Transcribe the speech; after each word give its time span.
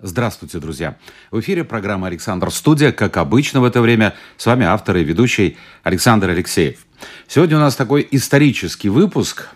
Здравствуйте, 0.00 0.60
друзья! 0.60 0.96
В 1.32 1.40
эфире 1.40 1.64
программа 1.64 2.06
«Александр 2.06 2.52
Студия». 2.52 2.92
Как 2.92 3.16
обычно 3.16 3.60
в 3.60 3.64
это 3.64 3.80
время 3.80 4.14
с 4.36 4.46
вами 4.46 4.64
автор 4.64 4.96
и 4.96 5.02
ведущий 5.02 5.56
Александр 5.82 6.30
Алексеев. 6.30 6.86
Сегодня 7.26 7.56
у 7.56 7.60
нас 7.60 7.74
такой 7.74 8.06
исторический 8.12 8.90
выпуск. 8.90 9.48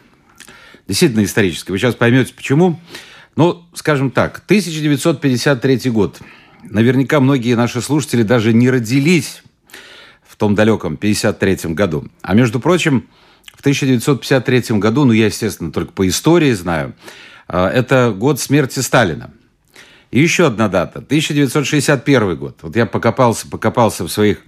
Действительно 0.89 1.23
исторический. 1.23 1.71
Вы 1.71 1.79
сейчас 1.79 1.95
поймете, 1.95 2.35
почему. 2.35 2.81
Ну, 3.37 3.65
скажем 3.75 4.11
так, 4.11 4.43
1953 4.47 5.91
год. 5.93 6.19
Наверняка 6.65 7.21
многие 7.21 7.55
наши 7.55 7.81
слушатели 7.81 8.25
даже 8.25 8.53
не 8.53 8.69
родились 8.69 9.45
в 10.27 10.35
том 10.35 10.57
далеком 10.57 10.97
53 10.97 11.73
году. 11.73 12.09
А 12.21 12.35
между 12.35 12.59
прочим, 12.59 13.09
в 13.55 13.61
1953 13.61 14.77
году, 14.81 15.05
ну, 15.05 15.13
я, 15.13 15.27
естественно, 15.27 15.71
только 15.71 15.93
по 15.93 16.09
истории 16.09 16.51
знаю, 16.51 16.97
э, 17.47 17.65
это 17.65 18.11
год 18.11 18.41
смерти 18.41 18.81
Сталина– 18.81 19.33
и 20.13 20.21
еще 20.21 20.47
одна 20.47 20.69
дата, 20.69 20.99
1961 20.99 22.37
год. 22.37 22.59
Вот 22.63 22.77
я 22.77 22.87
покопался, 22.87 23.49
покопался 23.49 24.05
в 24.05 24.09
своих 24.11 24.43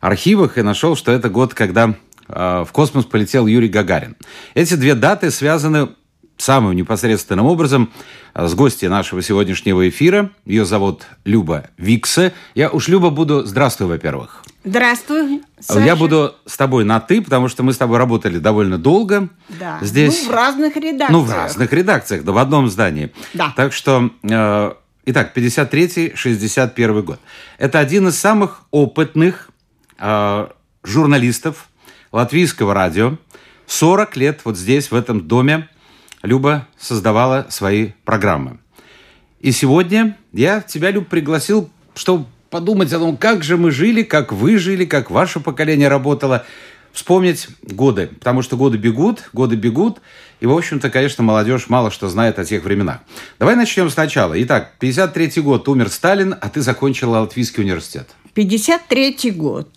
архивах 0.00 0.58
и 0.58 0.62
нашел, 0.62 0.94
что 0.94 1.10
это 1.10 1.30
год, 1.30 1.54
когда 1.54 1.94
э, 2.28 2.64
в 2.68 2.70
космос 2.70 3.06
полетел 3.06 3.46
Юрий 3.46 3.68
Гагарин. 3.68 4.14
Эти 4.54 4.74
две 4.74 4.94
даты 4.94 5.30
связаны 5.30 5.88
самым 6.36 6.76
непосредственным 6.76 7.46
образом 7.46 7.90
с 8.34 8.54
гостьей 8.54 8.90
нашего 8.90 9.22
сегодняшнего 9.22 9.88
эфира. 9.88 10.30
Ее 10.44 10.66
зовут 10.66 11.06
Люба 11.24 11.70
Виксе. 11.78 12.34
Я 12.54 12.68
уж, 12.68 12.88
Люба, 12.88 13.08
буду... 13.08 13.46
Здравствуй, 13.46 13.88
во-первых. 13.88 14.42
Здравствуй, 14.64 15.40
Саша. 15.58 15.80
Я 15.80 15.96
буду 15.96 16.34
с 16.44 16.58
тобой 16.58 16.84
на 16.84 17.00
«ты», 17.00 17.22
потому 17.22 17.48
что 17.48 17.62
мы 17.62 17.72
с 17.72 17.78
тобой 17.78 17.96
работали 17.96 18.38
довольно 18.38 18.76
долго. 18.76 19.30
Да. 19.48 19.78
Здесь... 19.80 20.24
Ну, 20.24 20.30
в 20.30 20.34
разных 20.34 20.76
редакциях. 20.76 21.10
Ну, 21.10 21.20
в 21.22 21.32
разных 21.32 21.72
редакциях, 21.72 22.22
да, 22.22 22.32
в 22.32 22.38
одном 22.38 22.68
здании. 22.68 23.12
Да. 23.32 23.54
Так 23.56 23.72
что... 23.72 24.10
Э, 24.22 24.74
Итак, 25.08 25.36
53-61 25.36 27.02
год. 27.02 27.20
Это 27.58 27.78
один 27.78 28.08
из 28.08 28.18
самых 28.18 28.62
опытных 28.72 29.50
э, 30.00 30.48
журналистов 30.82 31.68
латвийского 32.10 32.74
радио. 32.74 33.16
40 33.66 34.16
лет 34.16 34.40
вот 34.42 34.58
здесь, 34.58 34.90
в 34.90 34.96
этом 34.96 35.28
доме, 35.28 35.68
Люба 36.22 36.66
создавала 36.76 37.46
свои 37.50 37.92
программы. 38.04 38.58
И 39.38 39.52
сегодня 39.52 40.18
я 40.32 40.60
тебя, 40.60 40.90
Люб, 40.90 41.06
пригласил, 41.06 41.70
чтобы 41.94 42.26
подумать 42.50 42.92
о 42.92 42.98
том, 42.98 43.16
как 43.16 43.44
же 43.44 43.56
мы 43.56 43.70
жили, 43.70 44.02
как 44.02 44.32
вы 44.32 44.58
жили, 44.58 44.86
как 44.86 45.12
ваше 45.12 45.38
поколение 45.38 45.86
работало– 45.86 46.44
вспомнить 46.96 47.48
годы, 47.62 48.06
потому 48.06 48.40
что 48.40 48.56
годы 48.56 48.78
бегут, 48.78 49.28
годы 49.34 49.54
бегут, 49.54 49.98
и, 50.40 50.46
в 50.46 50.56
общем-то, 50.56 50.88
конечно, 50.88 51.22
молодежь 51.22 51.68
мало 51.68 51.90
что 51.90 52.08
знает 52.08 52.38
о 52.38 52.44
тех 52.44 52.64
временах. 52.64 53.00
Давай 53.38 53.54
начнем 53.54 53.90
сначала. 53.90 54.34
Итак, 54.42 54.72
53 54.80 55.42
год 55.42 55.68
умер 55.68 55.90
Сталин, 55.90 56.34
а 56.40 56.48
ты 56.48 56.62
закончила 56.62 57.18
Латвийский 57.18 57.62
университет. 57.62 58.08
53 58.32 59.30
год. 59.32 59.68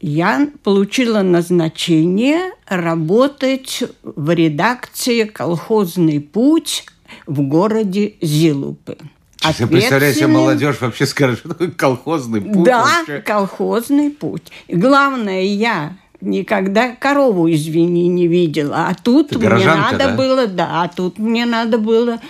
Я 0.00 0.48
получила 0.62 1.20
назначение 1.20 2.52
работать 2.66 3.82
в 4.02 4.30
редакции 4.30 5.24
«Колхозный 5.24 6.20
путь» 6.20 6.86
в 7.26 7.42
городе 7.42 8.14
Зилупы. 8.22 8.96
Я 9.42 9.66
представляю 9.66 10.14
себе 10.14 10.26
молодежь 10.28 10.80
вообще 10.80 11.04
скажет, 11.04 11.40
что 11.40 11.54
колхозный 11.76 12.40
путь. 12.40 12.64
Да, 12.64 12.84
вообще. 12.84 13.20
колхозный 13.20 14.10
путь. 14.10 14.50
И 14.68 14.76
главное, 14.76 15.42
я 15.42 15.96
никогда 16.20 16.94
корову, 16.94 17.50
извини, 17.50 18.08
не 18.08 18.26
видела. 18.26 18.88
А 18.88 18.94
тут 18.94 19.30
Ты 19.30 19.38
мне 19.38 19.64
надо 19.64 19.98
да? 19.98 20.14
было, 20.16 20.46
да, 20.46 20.82
а 20.82 20.88
тут 20.88 21.18
мне 21.18 21.46
надо 21.46 21.78
было 21.78 22.20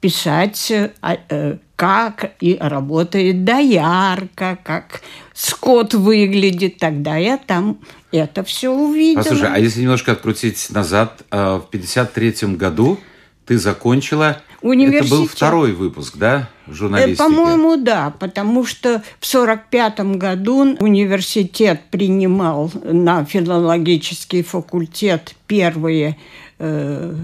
писать, 0.00 0.70
э, 0.70 0.90
э, 1.02 1.56
как 1.76 2.32
и 2.40 2.56
работает 2.60 3.44
доярка, 3.44 4.58
как 4.62 5.02
скот 5.34 5.94
выглядит. 5.94 6.78
Тогда 6.78 7.16
я 7.16 7.36
там 7.36 7.78
это 8.12 8.42
все 8.42 8.70
увидела. 8.70 9.22
Послушай, 9.22 9.48
а 9.52 9.58
если 9.58 9.82
немножко 9.82 10.12
открутить 10.12 10.68
назад, 10.70 11.22
э, 11.30 11.56
в 11.56 11.70
53 11.70 12.56
году 12.56 12.98
ты 13.46 13.58
закончила... 13.58 14.40
Это 14.60 14.66
был 14.66 14.70
Университет. 14.70 15.30
второй 15.30 15.72
выпуск, 15.72 16.16
да, 16.16 16.48
Э, 16.70 16.74
журналистики? 16.74 17.18
По-моему, 17.18 17.76
да, 17.76 18.14
потому 18.18 18.64
что 18.64 19.02
в 19.18 19.26
сорок 19.26 19.68
пятом 19.68 20.18
году 20.18 20.76
университет 20.78 21.82
принимал 21.90 22.70
на 22.82 23.24
филологический 23.24 24.42
факультет 24.42 25.34
первые, 25.46 26.16
э, 26.58 27.14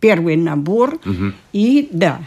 первый 0.00 0.36
набор. 0.36 0.98
И 1.52 1.88
да. 1.92 2.20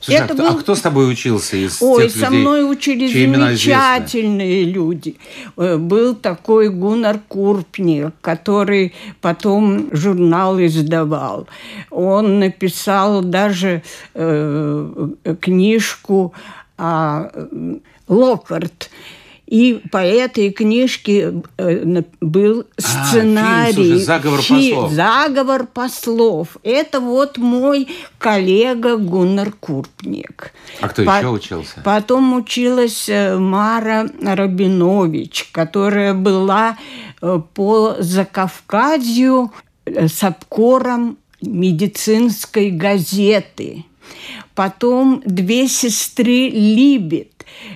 Слушай, 0.00 0.20
а 0.20 0.24
это 0.24 0.34
кто, 0.34 0.42
был- 0.42 0.50
а 0.50 0.60
кто 0.60 0.74
с 0.74 0.80
тобой 0.80 1.10
учился 1.10 1.56
из 1.56 1.80
Ой, 1.82 2.04
тех 2.04 2.12
со 2.12 2.26
людей, 2.26 2.40
мной 2.40 2.70
учились 2.70 3.12
замечательные 3.12 4.64
люди. 4.64 5.16
Э, 5.56 5.76
Был 5.76 6.14
такой 6.14 6.68
Гуннар 6.70 7.18
Курпник, 7.28 8.12
который 8.20 8.94
потом 9.20 9.88
журнал 9.92 10.58
издавал. 10.60 11.46
Он 11.90 12.38
написал 12.40 13.22
даже 13.22 13.82
э, 14.14 15.08
книжку 15.40 16.32
о 16.76 17.28
э, 17.32 17.76
Локарт. 18.08 18.90
И 19.46 19.82
по 19.92 19.98
этой 19.98 20.50
книжке 20.50 21.34
э, 21.58 22.02
был 22.22 22.64
А, 22.78 22.80
фильм, 22.80 23.04
сценарий. 23.06 23.74
слушай, 23.74 23.98
«Заговор 23.98 24.40
Фи- 24.40 24.70
послов». 24.72 24.92
Заговор 24.92 25.66
послов. 25.66 26.56
Это 26.62 27.00
вот 27.00 27.36
мой 27.36 27.86
коллега 28.18 28.96
Гуннар 28.96 29.52
Курпник. 29.52 30.52
А 30.80 30.88
кто 30.88 31.04
По- 31.04 31.18
еще 31.18 31.28
учился? 31.28 31.82
Потом 31.84 32.32
училась 32.34 33.06
э, 33.08 33.36
Мара 33.38 34.06
Рабинович, 34.22 35.50
которая 35.52 36.14
была 36.14 36.78
э, 37.20 37.38
по 37.52 37.96
Закавказью 37.98 39.52
с 39.86 40.24
обкором 40.24 41.18
медицинской 41.42 42.70
газеты. 42.70 43.84
Потом 44.54 45.22
две 45.26 45.68
сестры 45.68 46.48
Либет. 46.48 47.28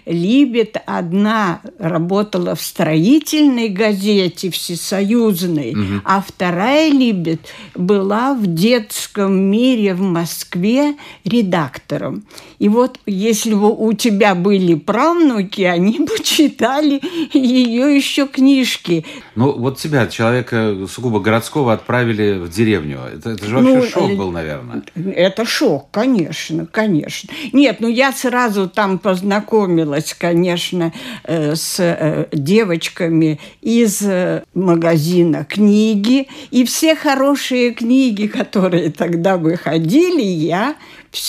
Либет 0.07 0.77
одна 0.87 1.61
работала 1.79 2.55
в 2.55 2.63
строительной 2.63 3.69
газете 3.69 4.51
всесоюзной, 4.51 5.75
а 6.05 6.23
вторая 6.27 6.91
Либет 6.91 7.41
была 7.75 8.35
в 8.35 8.47
детском 8.47 9.39
мире 9.39 9.95
в 9.95 10.01
Москве 10.01 10.97
редактором. 11.25 12.25
И 12.59 12.69
вот 12.69 12.99
если 13.07 13.55
бы 13.55 13.75
у 13.75 13.93
тебя 13.93 14.35
были 14.35 14.75
правнуки, 14.75 15.63
они 15.63 15.99
бы 15.99 16.19
читали 16.23 17.01
ее 17.33 17.95
еще 17.95 18.27
книжки. 18.27 19.05
Ну, 19.35 19.53
вот 19.53 19.79
тебя, 19.79 20.07
человека 20.07 20.77
сугубо 20.91 21.21
городского, 21.21 21.73
отправили 21.73 22.39
в 22.39 22.51
деревню. 22.51 23.01
Это, 23.15 23.31
это 23.31 23.47
же 23.47 23.57
вообще 23.57 23.75
Ну, 23.75 23.87
шок 23.87 24.11
э, 24.11 24.17
был, 24.17 24.31
наверное. 24.31 24.83
Это 25.15 25.45
шок, 25.45 25.91
конечно, 25.91 26.67
конечно. 26.67 27.31
Нет, 27.53 27.77
ну 27.81 27.89
я 27.89 28.13
сразу 28.13 28.69
там 28.69 28.99
познакомилась, 28.99 29.68
конечно, 30.15 30.93
э, 31.25 31.55
с 31.55 31.77
э, 31.79 32.27
девочками 32.33 33.41
из 33.61 34.03
э, 34.03 34.45
магазина 34.55 35.45
книги. 35.45 36.29
И 36.51 36.65
все 36.65 36.95
хорошие 36.97 37.73
книги, 37.73 38.27
которые 38.27 38.91
тогда 38.91 39.37
выходили, 39.37 40.23
я 40.23 40.77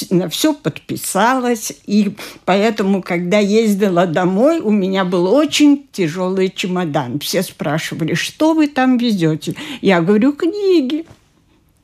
на 0.09 0.29
все 0.29 0.53
подписалась. 0.53 1.73
И 1.85 2.15
поэтому, 2.45 3.01
когда 3.01 3.39
ездила 3.39 4.05
домой, 4.05 4.59
у 4.59 4.71
меня 4.71 5.05
был 5.05 5.33
очень 5.33 5.87
тяжелый 5.91 6.51
чемодан. 6.53 7.19
Все 7.19 7.43
спрашивали, 7.43 8.13
что 8.13 8.53
вы 8.53 8.67
там 8.67 8.97
везете? 8.97 9.55
Я 9.81 10.01
говорю, 10.01 10.33
книги. 10.33 11.05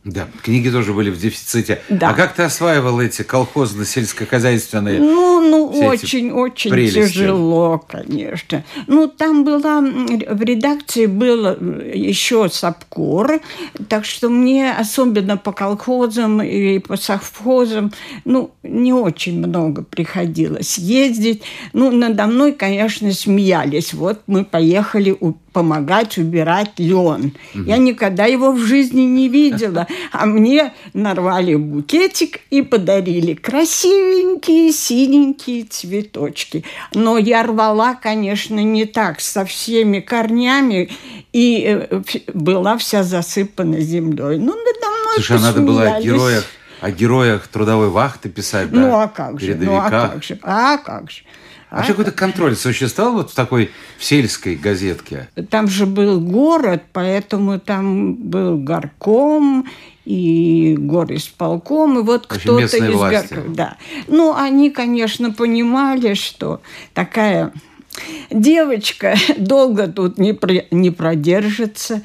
Да, 0.06 0.28
книги 0.44 0.70
тоже 0.70 0.94
были 0.94 1.10
в 1.10 1.18
дефиците. 1.20 1.82
Да. 1.90 2.10
А 2.10 2.14
как 2.14 2.36
ты 2.36 2.44
осваивал 2.44 3.02
эти 3.02 3.24
колхозно-сельскохозяйственные? 3.24 5.00
Ну, 5.00 5.42
ну, 5.42 5.66
очень, 5.88 6.32
очень 6.32 6.70
прелести? 6.70 7.12
тяжело, 7.14 7.80
конечно. 7.88 8.64
Ну, 8.86 9.08
там 9.08 9.44
была, 9.44 9.82
в 9.82 10.42
редакции 10.44 11.08
был 11.08 11.48
м, 11.48 11.80
еще 11.92 12.50
Сапкор, 12.50 13.42
так 13.90 14.06
что 14.06 14.30
мне 14.30 14.72
особенно 14.74 15.38
по 15.38 15.52
колхозам 15.52 16.40
и 16.40 16.78
по 16.78 16.98
совхозам, 16.98 17.92
ну, 18.26 18.52
не 18.62 18.94
очень 18.94 19.40
много 19.40 19.82
приходилось 19.82 20.78
ездить. 20.78 21.42
Ну, 21.74 21.90
надо 21.90 22.28
мной, 22.28 22.52
конечно, 22.52 23.12
смеялись. 23.12 23.92
Вот 23.96 24.22
мы 24.28 24.46
поехали 24.46 25.16
у- 25.20 25.34
помогать 25.56 26.18
убирать 26.18 26.74
лен. 26.80 27.32
Я 27.54 27.78
никогда 27.78 28.26
его 28.26 28.52
в 28.52 28.60
жизни 28.60 29.04
не 29.04 29.30
видела. 29.30 29.88
А 30.12 30.26
мне 30.26 30.74
нарвали 30.92 31.56
букетик 31.56 32.42
и 32.50 32.62
подарили 32.62 33.36
красивенькие 33.36 34.74
синенькие 34.74 35.64
цветочки. 35.64 36.66
Но 36.94 37.18
я 37.18 37.44
рвала, 37.44 37.96
конечно, 37.96 38.60
не 38.60 38.84
так, 38.84 39.22
со 39.22 39.46
всеми 39.46 40.02
корнями, 40.02 40.90
и 41.32 41.64
э, 41.66 42.02
была 42.34 42.78
вся 42.78 43.04
засыпана 43.04 43.80
землей. 43.80 44.38
Ну, 44.38 44.58
надо 44.58 44.90
мной 44.90 45.16
Слушай, 45.16 45.38
а 45.38 45.40
надо 45.40 45.62
было 45.62 45.80
посмеялись. 45.80 46.06
героев 46.06 46.46
о 46.82 46.92
героях 46.92 47.48
трудовой 47.48 47.88
вахты 47.88 48.28
писать, 48.28 48.70
да? 48.72 48.78
Ну, 48.78 49.00
а 49.00 49.08
как 49.08 49.40
же? 49.40 49.56
Ну, 49.56 49.78
а 49.78 49.90
как 49.90 50.22
же? 50.22 50.38
А 50.42 50.78
как 50.78 51.10
же? 51.10 51.22
А 51.76 51.80
вообще 51.80 51.92
какой-то 51.92 52.14
контроль 52.14 52.56
существовал 52.56 53.16
вот 53.16 53.32
в 53.32 53.36
такой 53.36 53.70
в 53.98 54.06
сельской 54.06 54.56
газетке? 54.56 55.28
Там 55.50 55.68
же 55.68 55.86
был 55.86 56.22
город, 56.22 56.84
поэтому 56.94 57.60
там 57.60 58.14
был 58.14 58.58
горком 58.58 59.68
и 60.06 60.78
горисполком, 60.80 62.00
и 62.00 62.02
вот 62.02 62.28
кто-то 62.28 62.78
из 62.78 62.94
горком. 62.94 63.54
Да. 63.54 63.76
Ну, 64.08 64.34
они, 64.34 64.70
конечно, 64.70 65.34
понимали, 65.34 66.14
что 66.14 66.62
такая 66.94 67.52
девочка 68.32 69.16
долго 69.38 69.88
тут 69.88 70.18
не, 70.18 70.32
про, 70.32 70.64
не 70.72 70.92
продержится. 70.92 72.04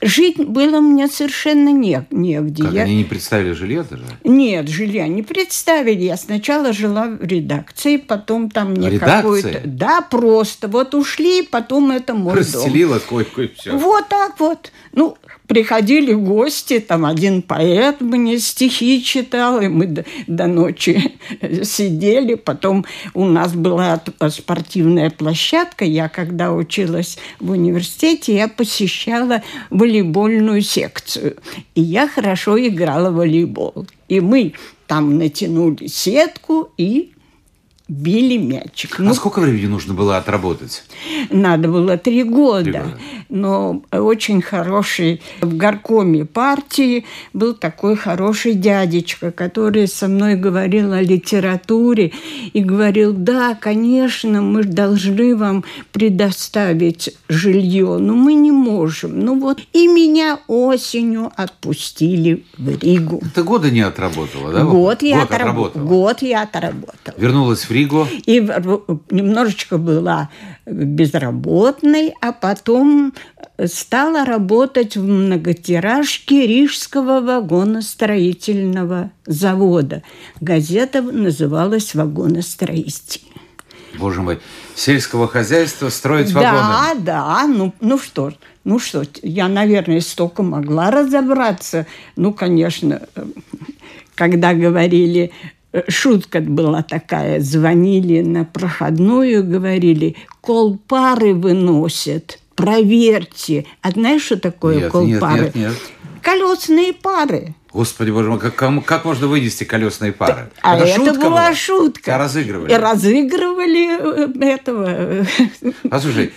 Жить 0.00 0.38
было 0.38 0.80
мне 0.80 1.08
совершенно 1.08 1.70
не, 1.70 2.06
негде. 2.10 2.62
Как, 2.62 2.72
я... 2.72 2.82
они 2.82 2.96
не 2.98 3.04
представили 3.04 3.52
жилье 3.52 3.82
даже? 3.82 4.04
Нет, 4.22 4.68
жилья 4.68 5.08
не 5.08 5.24
представили. 5.24 6.02
Я 6.02 6.16
сначала 6.16 6.72
жила 6.72 7.06
в 7.06 7.22
редакции, 7.22 7.96
потом 7.96 8.48
там 8.48 8.72
мне 8.72 8.98
какую-то... 8.98 9.62
Да, 9.64 10.00
просто. 10.02 10.68
Вот 10.68 10.94
ушли, 10.94 11.42
потом 11.42 11.90
это 11.90 12.14
мой 12.14 12.34
Расселила 12.34 13.00
дом. 13.00 13.08
койку 13.08 13.42
все. 13.58 13.76
Вот 13.76 14.08
так 14.08 14.38
вот. 14.38 14.70
Ну, 14.92 15.16
приходили 15.48 16.12
гости, 16.12 16.78
там 16.78 17.04
один 17.04 17.42
поэт 17.42 18.00
мне 18.00 18.38
стихи 18.38 19.02
читал, 19.02 19.60
и 19.60 19.66
мы 19.66 20.04
до, 20.26 20.46
ночи 20.46 21.18
сидели. 21.64 22.34
Потом 22.34 22.84
у 23.14 23.24
нас 23.24 23.54
была 23.54 24.00
спортивная 24.28 25.10
площадка. 25.10 25.84
Я, 25.84 26.08
когда 26.08 26.52
училась 26.52 27.18
в 27.40 27.50
университете, 27.50 28.36
я 28.36 28.46
посещала 28.46 29.42
волейбольную 29.70 30.62
секцию. 30.62 31.38
И 31.74 31.80
я 31.80 32.06
хорошо 32.06 32.58
играла 32.58 33.10
в 33.10 33.14
волейбол. 33.14 33.86
И 34.08 34.20
мы 34.20 34.52
там 34.86 35.18
натянули 35.18 35.86
сетку 35.86 36.70
и 36.76 37.12
били 37.88 38.36
мячик. 38.36 39.00
А 39.00 39.02
ну, 39.02 39.14
сколько 39.14 39.40
времени 39.40 39.66
нужно 39.66 39.94
было 39.94 40.18
отработать? 40.18 40.84
Надо 41.30 41.68
было 41.68 41.96
три 41.96 42.22
года. 42.22 42.62
Три 42.62 42.72
года. 42.72 42.98
Но 43.30 43.82
очень 43.92 44.42
хороший 44.42 45.22
в 45.40 45.56
горкоме 45.56 46.24
партии 46.24 47.04
был 47.32 47.54
такой 47.54 47.96
хороший 47.96 48.54
дядечка, 48.54 49.30
который 49.30 49.88
со 49.88 50.08
мной 50.08 50.34
говорил 50.34 50.92
о 50.92 51.00
литературе 51.00 52.12
и 52.52 52.62
говорил, 52.62 53.12
да, 53.12 53.54
конечно, 53.54 54.42
мы 54.42 54.64
должны 54.64 55.36
вам 55.36 55.64
предоставить 55.92 57.14
жилье, 57.28 57.98
но 57.98 58.14
мы 58.14 58.34
не 58.34 58.50
можем. 58.50 59.20
Ну 59.20 59.38
вот, 59.40 59.60
и 59.72 59.88
меня 59.88 60.40
осенью 60.46 61.32
отпустили 61.36 62.44
в 62.56 62.78
Ригу. 62.82 63.22
Ты 63.34 63.42
года 63.42 63.70
не 63.70 63.80
отработала, 63.80 64.52
да? 64.52 64.64
Год 64.64 65.02
я 65.02 65.20
год 65.20 65.30
отработала. 65.30 65.84
Год 65.84 66.22
я 66.22 66.42
отработала. 66.42 67.14
Вернулась 67.16 67.64
в 67.64 67.70
Ригу? 67.70 67.77
И 68.26 68.40
немножечко 69.10 69.78
была 69.78 70.30
безработной, 70.66 72.14
а 72.20 72.32
потом 72.32 73.12
стала 73.66 74.24
работать 74.24 74.96
в 74.96 75.04
многотиражке 75.06 76.46
Рижского 76.46 77.20
вагоностроительного 77.20 79.10
завода. 79.26 80.02
Газета 80.40 81.02
называлась 81.02 81.94
«Вагоностроитель». 81.94 83.22
Боже 83.98 84.22
мой, 84.22 84.38
сельского 84.74 85.26
хозяйства 85.26 85.88
строить 85.88 86.32
вагоны. 86.32 86.58
Да, 86.58 86.94
да, 86.98 87.46
ну, 87.46 87.74
ну 87.80 87.98
что, 87.98 88.32
ну 88.64 88.78
что, 88.78 89.04
я, 89.22 89.48
наверное, 89.48 90.00
столько 90.00 90.42
могла 90.42 90.90
разобраться. 90.90 91.86
Ну, 92.14 92.32
конечно, 92.32 93.02
когда 94.14 94.52
говорили 94.54 95.32
шутка 95.88 96.40
была 96.40 96.82
такая, 96.82 97.40
звонили 97.40 98.22
на 98.22 98.44
проходную, 98.44 99.44
говорили, 99.44 100.16
кол 100.40 100.78
пары 100.78 101.34
выносят, 101.34 102.38
проверьте. 102.54 103.66
А 103.82 103.90
знаешь, 103.90 104.22
что 104.22 104.38
такое 104.38 104.76
нет, 104.76 104.92
кол 104.92 105.08
пары? 105.20 105.44
Нет, 105.44 105.54
нет, 105.54 105.70
нет. 105.70 105.72
Колесные 106.22 106.92
пары. 106.92 107.54
Господи, 107.72 108.10
боже 108.10 108.30
мой, 108.30 108.38
как, 108.38 108.54
как 108.84 109.04
можно 109.04 109.26
вынести 109.26 109.64
колесные 109.64 110.12
пары? 110.12 110.48
А 110.62 110.76
это, 110.76 110.86
это 110.86 110.94
шутка 110.96 111.14
была, 111.14 111.30
была 111.30 111.54
шутка. 111.54 112.14
А 112.14 112.18
разыгрывали? 112.18 112.72
И 112.72 112.76
разыгрывали 112.76 114.42
э, 114.42 114.52
этого. 114.52 115.26
Послушай, 115.90 116.32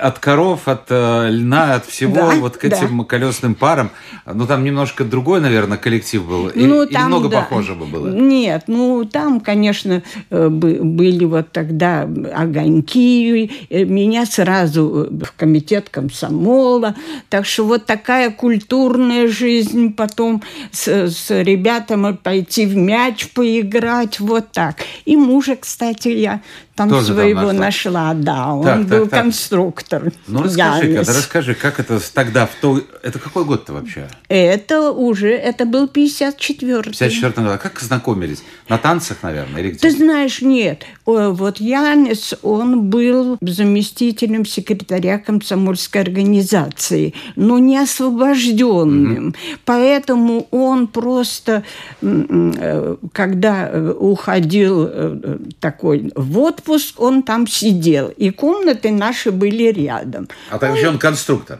от 0.00 0.18
коров, 0.18 0.68
от 0.68 0.86
э, 0.88 1.28
льна, 1.30 1.74
от 1.74 1.86
всего 1.86 2.14
да, 2.14 2.34
вот 2.36 2.56
к 2.56 2.64
этим 2.64 2.98
да. 2.98 3.04
колесным 3.04 3.54
парам. 3.54 3.90
Ну, 4.24 4.46
там 4.46 4.64
немножко 4.64 5.04
другой, 5.04 5.40
наверное, 5.40 5.76
коллектив 5.76 6.24
был. 6.24 6.50
Ну, 6.54 6.84
и, 6.84 6.92
там, 6.92 7.08
много 7.08 7.28
да. 7.28 7.40
похожего 7.40 7.84
было? 7.84 8.08
Нет, 8.08 8.64
ну, 8.68 9.04
там, 9.04 9.40
конечно, 9.40 10.02
э, 10.30 10.48
были 10.48 11.24
вот 11.26 11.52
тогда 11.52 12.02
огоньки. 12.02 13.66
Э, 13.68 13.84
меня 13.84 14.24
сразу 14.24 15.08
в 15.10 15.32
комитет 15.36 15.90
комсомола. 15.90 16.94
Так 17.28 17.44
что 17.44 17.66
вот 17.66 17.84
такая 17.84 18.30
культурная 18.30 19.28
жизнь. 19.28 19.92
Потом 19.92 20.42
с, 20.72 20.88
с 20.88 21.30
ребятами 21.42 22.16
пойти 22.16 22.66
в 22.66 22.76
мяч 22.76 23.28
поиграть. 23.30 24.20
Вот 24.20 24.52
так. 24.52 24.76
И 25.04 25.16
мужа, 25.16 25.56
кстати, 25.56 26.08
я 26.08 26.40
там 26.80 26.88
Тоже 26.88 27.12
своего 27.12 27.48
там 27.48 27.56
нашла. 27.58 28.14
нашла, 28.14 28.14
да, 28.14 28.54
он 28.54 28.64
так, 28.64 28.86
был 28.86 29.06
так, 29.06 29.22
конструктор. 29.22 30.04
Так. 30.04 30.14
Ну 30.28 30.44
расскажи, 30.44 30.94
когда 30.94 31.12
расскажи, 31.12 31.54
как 31.54 31.78
это 31.78 32.00
тогда 32.14 32.46
в 32.46 32.54
то, 32.58 32.80
это 33.02 33.18
какой 33.18 33.44
год-то 33.44 33.74
вообще? 33.74 34.08
Это 34.28 34.90
уже, 34.90 35.28
это 35.28 35.66
был 35.66 35.84
54-й. 35.84 36.82
54 36.84 37.32
год. 37.36 37.52
А 37.52 37.58
как 37.58 37.80
знакомились? 37.80 38.42
На 38.70 38.78
танцах, 38.78 39.18
наверное, 39.22 39.60
или 39.60 39.72
где? 39.72 39.80
Ты 39.80 39.90
знаешь, 39.90 40.40
нет. 40.40 40.84
Вот 41.04 41.58
Янис, 41.58 42.34
он 42.42 42.88
был 42.88 43.36
заместителем 43.42 44.46
секретаря 44.46 45.18
комсомольской 45.18 46.00
организации, 46.00 47.12
но 47.36 47.58
не 47.58 47.76
освобожденным. 47.76 49.28
Угу. 49.28 49.34
Поэтому 49.66 50.46
он 50.50 50.86
просто, 50.86 51.62
э, 52.00 52.96
когда 53.12 53.68
э, 53.68 53.94
уходил 53.98 54.86
э, 54.88 55.38
такой 55.60 56.10
в 56.14 56.38
отпуск, 56.38 56.69
отпуск, 56.70 57.00
он 57.00 57.22
там 57.22 57.46
сидел. 57.46 58.08
И 58.08 58.30
комнаты 58.30 58.90
наши 58.90 59.30
были 59.30 59.72
рядом. 59.72 60.28
А 60.50 60.58
также 60.58 60.88
он, 60.88 60.94
он 60.94 60.98
конструктор. 60.98 61.58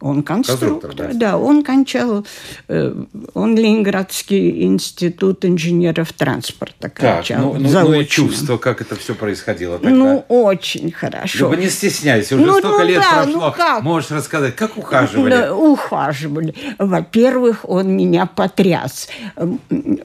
Он 0.00 0.22
конструктор, 0.22 0.68
конструктор 0.68 1.12
да. 1.14 1.32
да. 1.32 1.38
Он 1.38 1.64
кончал, 1.64 2.24
э, 2.68 2.94
он 3.34 3.56
Ленинградский 3.56 4.62
институт 4.62 5.44
инженеров 5.44 6.12
транспорта 6.12 6.88
кончал. 6.88 7.52
Так, 7.52 7.60
ну, 7.60 7.68
ну, 7.68 7.88
ну 7.88 8.00
и 8.00 8.06
чувство, 8.06 8.58
как 8.58 8.80
это 8.80 8.94
все 8.94 9.14
происходило 9.14 9.78
тогда. 9.78 9.90
Ну, 9.90 10.24
очень 10.28 10.92
хорошо. 10.92 11.50
Люба, 11.50 11.56
не 11.56 11.68
стесняйся, 11.68 12.36
уже 12.36 12.46
ну, 12.46 12.58
столько 12.58 12.82
ну, 12.82 12.88
лет 12.88 13.02
да, 13.02 13.22
прошло. 13.24 13.46
Ну, 13.46 13.52
как? 13.52 13.82
Можешь 13.82 14.10
рассказать, 14.12 14.54
как 14.54 14.76
ухаживали? 14.78 15.30
Да, 15.30 15.56
ухаживали. 15.56 16.54
Во-первых, 16.78 17.68
он 17.68 17.96
меня 17.96 18.26
потряс. 18.26 19.08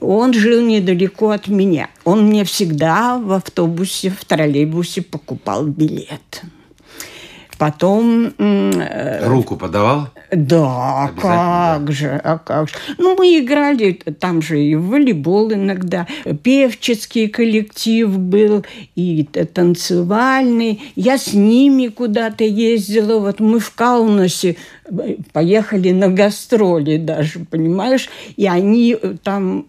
Он 0.00 0.32
жил 0.32 0.60
недалеко 0.60 1.30
от 1.30 1.46
меня. 1.46 1.88
Он 2.04 2.26
мне 2.26 2.44
всегда 2.44 3.16
в 3.18 3.32
автобусе, 3.32 4.10
в 4.10 4.24
троллейбусе 4.24 5.02
покупал 5.02 5.66
билет. 5.66 6.42
Потом... 7.58 8.32
Э, 8.38 9.26
Руку 9.26 9.56
подавал? 9.56 10.08
Да, 10.32 11.10
как 11.20 11.92
же, 11.92 12.20
а 12.24 12.38
как 12.38 12.68
же. 12.68 12.74
Ну, 12.98 13.16
мы 13.16 13.38
играли 13.38 13.92
там 13.92 14.42
же 14.42 14.60
и 14.60 14.74
в 14.74 14.88
волейбол 14.88 15.52
иногда. 15.52 16.06
Певческий 16.42 17.28
коллектив 17.28 18.08
был, 18.18 18.64
и 18.96 19.24
танцевальный. 19.24 20.82
Я 20.96 21.18
с 21.18 21.32
ними 21.32 21.88
куда-то 21.88 22.44
ездила. 22.44 23.20
Вот 23.20 23.40
мы 23.40 23.60
в 23.60 23.72
Каунасе 23.74 24.56
поехали 25.32 25.90
на 25.90 26.08
гастроли 26.08 26.98
даже, 26.98 27.40
понимаешь? 27.40 28.08
И 28.36 28.46
они 28.46 28.96
э, 29.00 29.16
там 29.22 29.66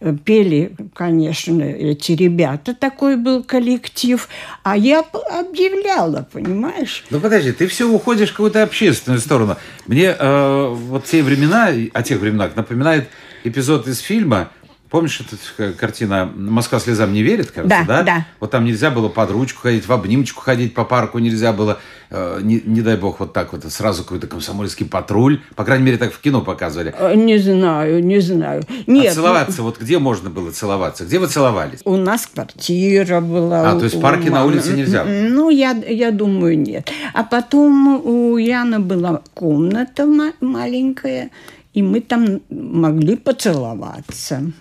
э, 0.00 0.14
пели, 0.24 0.72
конечно, 0.94 1.62
эти 1.62 2.12
ребята. 2.12 2.74
Такой 2.74 3.16
был 3.16 3.42
коллектив. 3.42 4.28
А 4.62 4.76
я 4.76 5.00
объявляла, 5.00 6.26
понимаешь? 6.32 7.04
Ну, 7.10 7.20
подожди, 7.20 7.52
ты 7.52 7.66
все 7.66 7.88
уходишь 7.88 8.30
в 8.30 8.32
какую-то 8.32 8.62
общественную 8.62 9.20
сторону. 9.20 9.56
Мне 9.86 10.14
э, 10.18 10.68
вот 10.68 11.04
те 11.04 11.22
времена, 11.22 11.70
о 11.92 12.02
тех 12.02 12.20
временах 12.20 12.54
напоминает 12.56 13.08
эпизод 13.44 13.88
из 13.88 13.98
фильма 13.98 14.50
Помнишь, 14.92 15.22
эта 15.56 15.72
картина 15.72 16.30
«Москва 16.36 16.78
слезам 16.78 17.14
не 17.14 17.22
верит», 17.22 17.50
кажется, 17.50 17.82
да, 17.88 18.02
да? 18.02 18.02
Да, 18.02 18.26
Вот 18.40 18.50
там 18.50 18.66
нельзя 18.66 18.90
было 18.90 19.08
под 19.08 19.30
ручку 19.30 19.62
ходить, 19.62 19.88
в 19.88 19.92
обнимочку 19.92 20.42
ходить 20.42 20.74
по 20.74 20.84
парку 20.84 21.18
нельзя 21.18 21.54
было, 21.54 21.78
э, 21.78 22.01
не, 22.42 22.60
не 22.64 22.82
дай 22.82 22.96
бог, 22.96 23.20
вот 23.20 23.32
так 23.32 23.52
вот, 23.52 23.64
сразу 23.72 24.02
какой-то 24.02 24.26
комсомольский 24.26 24.86
патруль. 24.86 25.40
По 25.56 25.64
крайней 25.64 25.84
мере, 25.84 25.96
так 25.96 26.12
в 26.12 26.20
кино 26.20 26.42
показывали. 26.42 26.94
Э, 26.98 27.14
не 27.14 27.38
знаю, 27.38 28.04
не 28.04 28.20
знаю. 28.20 28.62
Нет, 28.86 29.12
а 29.12 29.14
целоваться, 29.14 29.58
ну... 29.58 29.64
вот 29.64 29.80
где 29.80 29.98
можно 29.98 30.28
было 30.28 30.50
целоваться? 30.50 31.04
Где 31.04 31.18
вы 31.18 31.28
целовались? 31.28 31.80
У 31.84 31.96
нас 31.96 32.26
квартира 32.26 33.20
была. 33.20 33.70
А, 33.70 33.78
то 33.78 33.84
есть 33.84 33.96
в 33.96 34.00
парке 34.00 34.30
на 34.30 34.44
улице 34.44 34.74
нельзя? 34.74 35.04
Ну, 35.04 35.48
я, 35.48 35.72
я 35.72 36.10
думаю, 36.10 36.58
нет. 36.58 36.90
А 37.14 37.24
потом 37.24 38.04
у 38.04 38.36
Яна 38.36 38.80
была 38.80 39.22
комната 39.34 40.06
маленькая, 40.40 41.30
и 41.72 41.82
мы 41.82 42.00
там 42.00 42.42
могли 42.50 43.16
поцеловаться. 43.16 44.52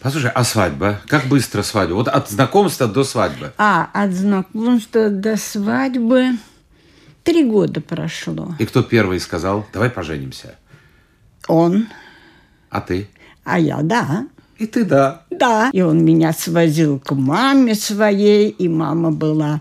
Послушай, 0.00 0.30
а 0.34 0.44
свадьба? 0.44 1.00
Как 1.06 1.26
быстро 1.26 1.62
свадьба? 1.62 1.94
Вот 1.94 2.08
от 2.08 2.28
знакомства 2.28 2.86
до 2.86 3.04
свадьбы. 3.04 3.52
А, 3.58 3.88
от 3.92 4.12
знакомства 4.12 5.10
до 5.10 5.36
свадьбы 5.36 6.38
три 7.22 7.44
года 7.44 7.80
прошло. 7.80 8.54
И 8.58 8.64
кто 8.64 8.82
первый 8.82 9.20
сказал, 9.20 9.66
давай 9.72 9.90
поженимся? 9.90 10.56
Он. 11.48 11.88
А 12.70 12.80
ты? 12.80 13.08
А 13.44 13.58
я, 13.58 13.82
да. 13.82 14.26
И 14.58 14.66
ты, 14.66 14.84
да. 14.84 15.24
Да. 15.30 15.70
И 15.72 15.80
он 15.80 16.04
меня 16.04 16.32
свозил 16.32 17.00
к 17.00 17.14
маме 17.14 17.74
своей, 17.74 18.48
и 18.48 18.68
мама 18.68 19.10
была 19.10 19.60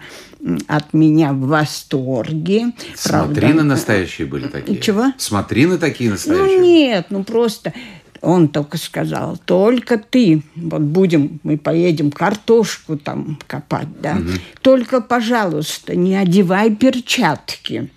от 0.67 0.93
меня 0.93 1.33
в 1.33 1.41
восторге. 1.41 2.73
Смотрины 2.95 3.53
Правда, 3.53 3.63
настоящие 3.63 4.27
были 4.27 4.47
такие? 4.47 4.79
Чего? 4.79 5.13
Смотрины 5.17 5.77
такие 5.77 6.09
настоящие? 6.09 6.57
Ну, 6.57 6.63
нет, 6.63 7.07
ну 7.09 7.23
просто... 7.23 7.73
Он 8.21 8.47
только 8.49 8.77
сказал, 8.77 9.37
только 9.45 9.97
ты, 9.97 10.43
вот 10.55 10.81
будем, 10.81 11.39
мы 11.43 11.57
поедем 11.57 12.11
картошку 12.11 12.95
там 12.95 13.39
копать, 13.47 13.87
да, 13.99 14.13
угу. 14.13 14.29
только, 14.61 15.01
пожалуйста, 15.01 15.95
не 15.95 16.15
одевай 16.15 16.75
перчатки. 16.75 17.89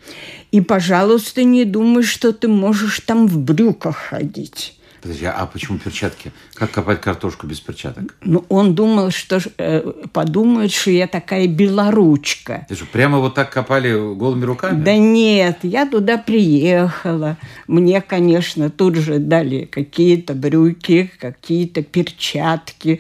И, 0.50 0.60
пожалуйста, 0.60 1.44
не 1.44 1.64
думай, 1.64 2.04
что 2.04 2.32
ты 2.32 2.48
можешь 2.48 3.00
там 3.00 3.26
в 3.26 3.38
брюках 3.38 3.96
ходить. 3.96 4.78
Подожди, 5.04 5.26
а 5.26 5.44
почему 5.44 5.76
перчатки? 5.76 6.32
Как 6.54 6.70
копать 6.70 7.02
картошку 7.02 7.46
без 7.46 7.60
перчаток? 7.60 8.14
Ну, 8.22 8.42
он 8.48 8.74
думал, 8.74 9.10
что 9.10 9.38
э, 9.58 9.92
подумает, 10.14 10.72
что 10.72 10.90
я 10.92 11.06
такая 11.06 11.46
белоручка. 11.46 12.64
Ты 12.70 12.74
что, 12.74 12.86
прямо 12.86 13.18
вот 13.18 13.34
так 13.34 13.50
копали 13.50 13.92
голыми 14.14 14.46
руками? 14.46 14.82
Да 14.82 14.96
нет, 14.96 15.58
я 15.62 15.84
туда 15.84 16.16
приехала. 16.16 17.36
Мне, 17.66 18.00
конечно, 18.00 18.70
тут 18.70 18.94
же 18.94 19.18
дали 19.18 19.66
какие-то 19.66 20.32
брюки, 20.32 21.12
какие-то 21.20 21.82
перчатки. 21.82 22.98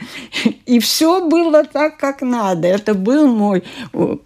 И 0.66 0.80
все 0.80 1.26
было 1.26 1.64
так, 1.64 1.96
как 1.96 2.20
надо. 2.20 2.68
Это 2.68 2.92
был 2.92 3.28
мой 3.28 3.64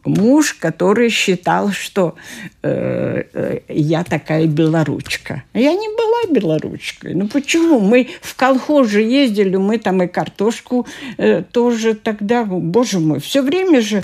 муж, 0.04 0.54
который 0.54 1.10
считал, 1.10 1.70
что 1.70 2.16
э, 2.62 3.22
э, 3.32 3.60
я 3.68 4.02
такая 4.02 4.46
белоручка. 4.46 5.44
А 5.52 5.58
я 5.60 5.72
не 5.74 5.86
была 5.86 6.34
белоручкой. 6.34 7.14
Ну 7.14 7.28
почему? 7.28 7.67
Почему? 7.68 7.80
Мы 7.80 8.08
в 8.20 8.34
колхоз 8.36 8.88
же 8.88 9.02
ездили, 9.02 9.56
мы 9.56 9.78
там 9.78 10.02
и 10.02 10.06
картошку 10.06 10.86
э, 11.16 11.42
тоже 11.42 11.94
тогда, 11.94 12.44
боже 12.44 12.98
мой, 13.00 13.20
все 13.20 13.42
время 13.42 13.80
же 13.80 14.02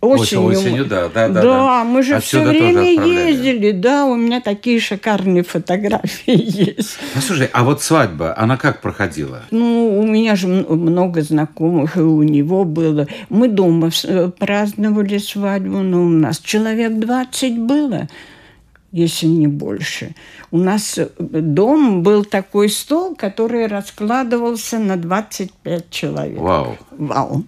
осенью. 0.00 0.44
Осенью, 0.46 0.84
да, 0.84 1.08
да, 1.08 1.28
да. 1.28 1.42
Да, 1.42 1.84
мы 1.84 2.02
же 2.02 2.20
все 2.20 2.42
время 2.42 2.82
ездили, 3.06 3.72
да, 3.72 4.06
у 4.06 4.16
меня 4.16 4.40
такие 4.40 4.80
шикарные 4.80 5.42
фотографии 5.42 6.24
есть. 6.76 6.98
Ну, 7.14 7.20
слушай, 7.20 7.48
а 7.52 7.64
вот 7.64 7.82
свадьба, 7.82 8.34
она 8.36 8.56
как 8.56 8.80
проходила? 8.80 9.42
Ну, 9.50 9.98
у 9.98 10.06
меня 10.06 10.36
же 10.36 10.46
много 10.48 11.22
знакомых, 11.22 11.96
и 11.96 12.00
у 12.00 12.22
него 12.22 12.64
было. 12.64 13.06
Мы 13.28 13.48
дома 13.48 13.90
э, 14.04 14.30
праздновали 14.38 15.18
свадьбу, 15.18 15.78
но 15.78 16.02
у 16.02 16.08
нас 16.08 16.38
человек 16.38 16.92
20 16.98 17.58
было 17.58 18.08
если 18.92 19.26
не 19.26 19.46
больше. 19.46 20.14
У 20.50 20.58
нас 20.58 20.98
э, 20.98 21.08
дом 21.18 22.02
был 22.02 22.24
такой 22.24 22.68
стол, 22.68 23.14
который 23.14 23.66
раскладывался 23.66 24.78
на 24.78 24.96
25 24.96 25.90
человек. 25.90 26.38
Вау. 26.38 26.76
Вау. 26.90 27.44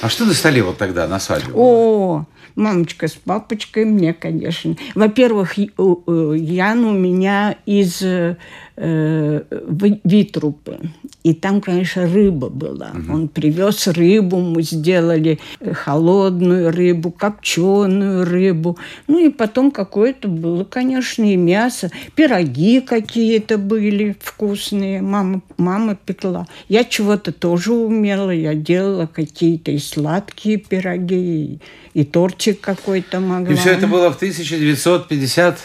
А 0.00 0.08
что 0.08 0.24
на 0.24 0.34
столе 0.34 0.62
вот 0.62 0.78
тогда 0.78 1.08
на 1.08 1.18
свадьбе? 1.18 1.52
О, 1.54 2.24
мамочка 2.54 3.08
с 3.08 3.12
папочкой 3.12 3.84
мне, 3.84 4.14
конечно. 4.14 4.76
Во-первых, 4.94 5.54
Ян 5.56 6.84
у 6.84 6.92
меня 6.92 7.56
из 7.66 8.02
э, 8.02 8.36
Витрупы. 8.76 10.78
И 11.22 11.34
там, 11.34 11.60
конечно, 11.60 12.06
рыба 12.06 12.48
была. 12.48 12.90
Угу. 12.94 13.12
Он 13.12 13.28
привез 13.28 13.86
рыбу, 13.86 14.40
мы 14.40 14.62
сделали 14.62 15.38
холодную 15.72 16.72
рыбу, 16.72 17.12
копченую 17.12 18.24
рыбу. 18.24 18.76
Ну 19.06 19.24
и 19.24 19.30
потом 19.30 19.70
какое-то 19.70 20.26
было, 20.28 20.64
конечно, 20.64 21.22
и 21.22 21.36
мясо. 21.36 21.90
Пироги 22.16 22.80
какие-то 22.80 23.58
были 23.58 24.16
вкусные. 24.20 25.00
Мама, 25.00 25.42
мама 25.58 25.94
пекла. 25.94 26.46
Я 26.68 26.84
чего-то 26.84 27.32
тоже 27.32 27.72
умела. 27.72 28.30
Я 28.30 28.54
делала 28.54 29.06
какие-то 29.06 29.70
и 29.70 29.78
сладкие 29.78 30.56
пироги, 30.56 31.60
и, 31.94 32.00
и 32.00 32.04
тортик 32.04 32.60
какой-то 32.60 33.20
могла. 33.20 33.52
И 33.52 33.56
все 33.56 33.70
это 33.70 33.86
было 33.86 34.10
в 34.10 34.16
1950 34.16 35.58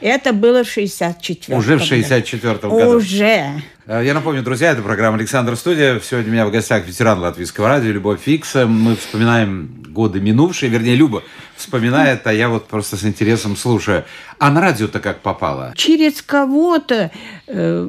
это 0.00 0.32
было 0.34 0.62
в 0.62 0.68
64 0.68 1.58
Уже 1.58 1.78
в 1.78 1.82
64 1.82 2.54
году. 2.54 2.96
Уже. 2.96 3.62
Э, 3.86 4.02
я 4.04 4.14
напомню, 4.14 4.42
друзья, 4.42 4.72
это 4.72 4.82
программа 4.82 5.16
«Александр 5.16 5.54
Студия». 5.56 6.00
Сегодня 6.00 6.30
у 6.30 6.32
меня 6.32 6.46
в 6.46 6.50
гостях 6.50 6.84
ветеран 6.86 7.20
латвийского 7.20 7.68
радио 7.68 7.92
Любовь 7.92 8.20
Фикса. 8.20 8.66
Мы 8.66 8.96
вспоминаем 8.96 9.84
годы 9.88 10.20
минувшие, 10.20 10.70
вернее, 10.70 10.96
Люба 10.96 11.22
вспоминает, 11.54 12.26
а 12.26 12.32
я 12.32 12.48
вот 12.48 12.66
просто 12.66 12.96
с 12.96 13.04
интересом 13.04 13.56
слушаю. 13.56 14.04
А 14.40 14.50
на 14.50 14.60
радио-то 14.60 14.98
как 14.98 15.20
попало? 15.20 15.72
Через 15.76 16.20
кого-то 16.20 17.12
э, 17.46 17.88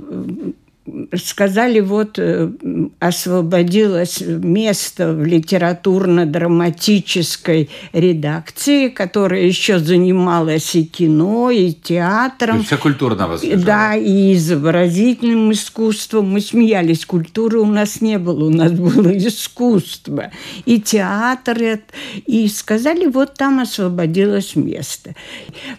сказали, 1.15 1.79
вот 1.79 2.19
э, 2.19 2.51
освободилось 2.99 4.21
место 4.21 5.13
в 5.13 5.25
литературно-драматической 5.25 7.69
редакции, 7.93 8.89
которая 8.89 9.43
еще 9.43 9.79
занималась 9.79 10.75
и 10.75 10.83
кино, 10.85 11.49
и 11.51 11.71
театром. 11.73 12.59
И 12.61 12.63
вся 12.63 12.77
культура 12.77 13.15
на 13.15 13.27
вас 13.27 13.43
лежала. 13.43 13.63
Да, 13.63 13.95
и 13.95 14.33
изобразительным 14.33 15.51
искусством. 15.51 16.31
Мы 16.31 16.39
смеялись, 16.41 17.05
культуры 17.05 17.59
у 17.59 17.65
нас 17.65 18.01
не 18.01 18.17
было, 18.17 18.45
у 18.45 18.49
нас 18.49 18.71
было 18.71 19.15
искусство. 19.17 20.31
И 20.65 20.81
театр, 20.81 21.81
и 22.25 22.47
сказали, 22.47 23.05
вот 23.07 23.33
там 23.35 23.59
освободилось 23.59 24.55
место. 24.55 25.13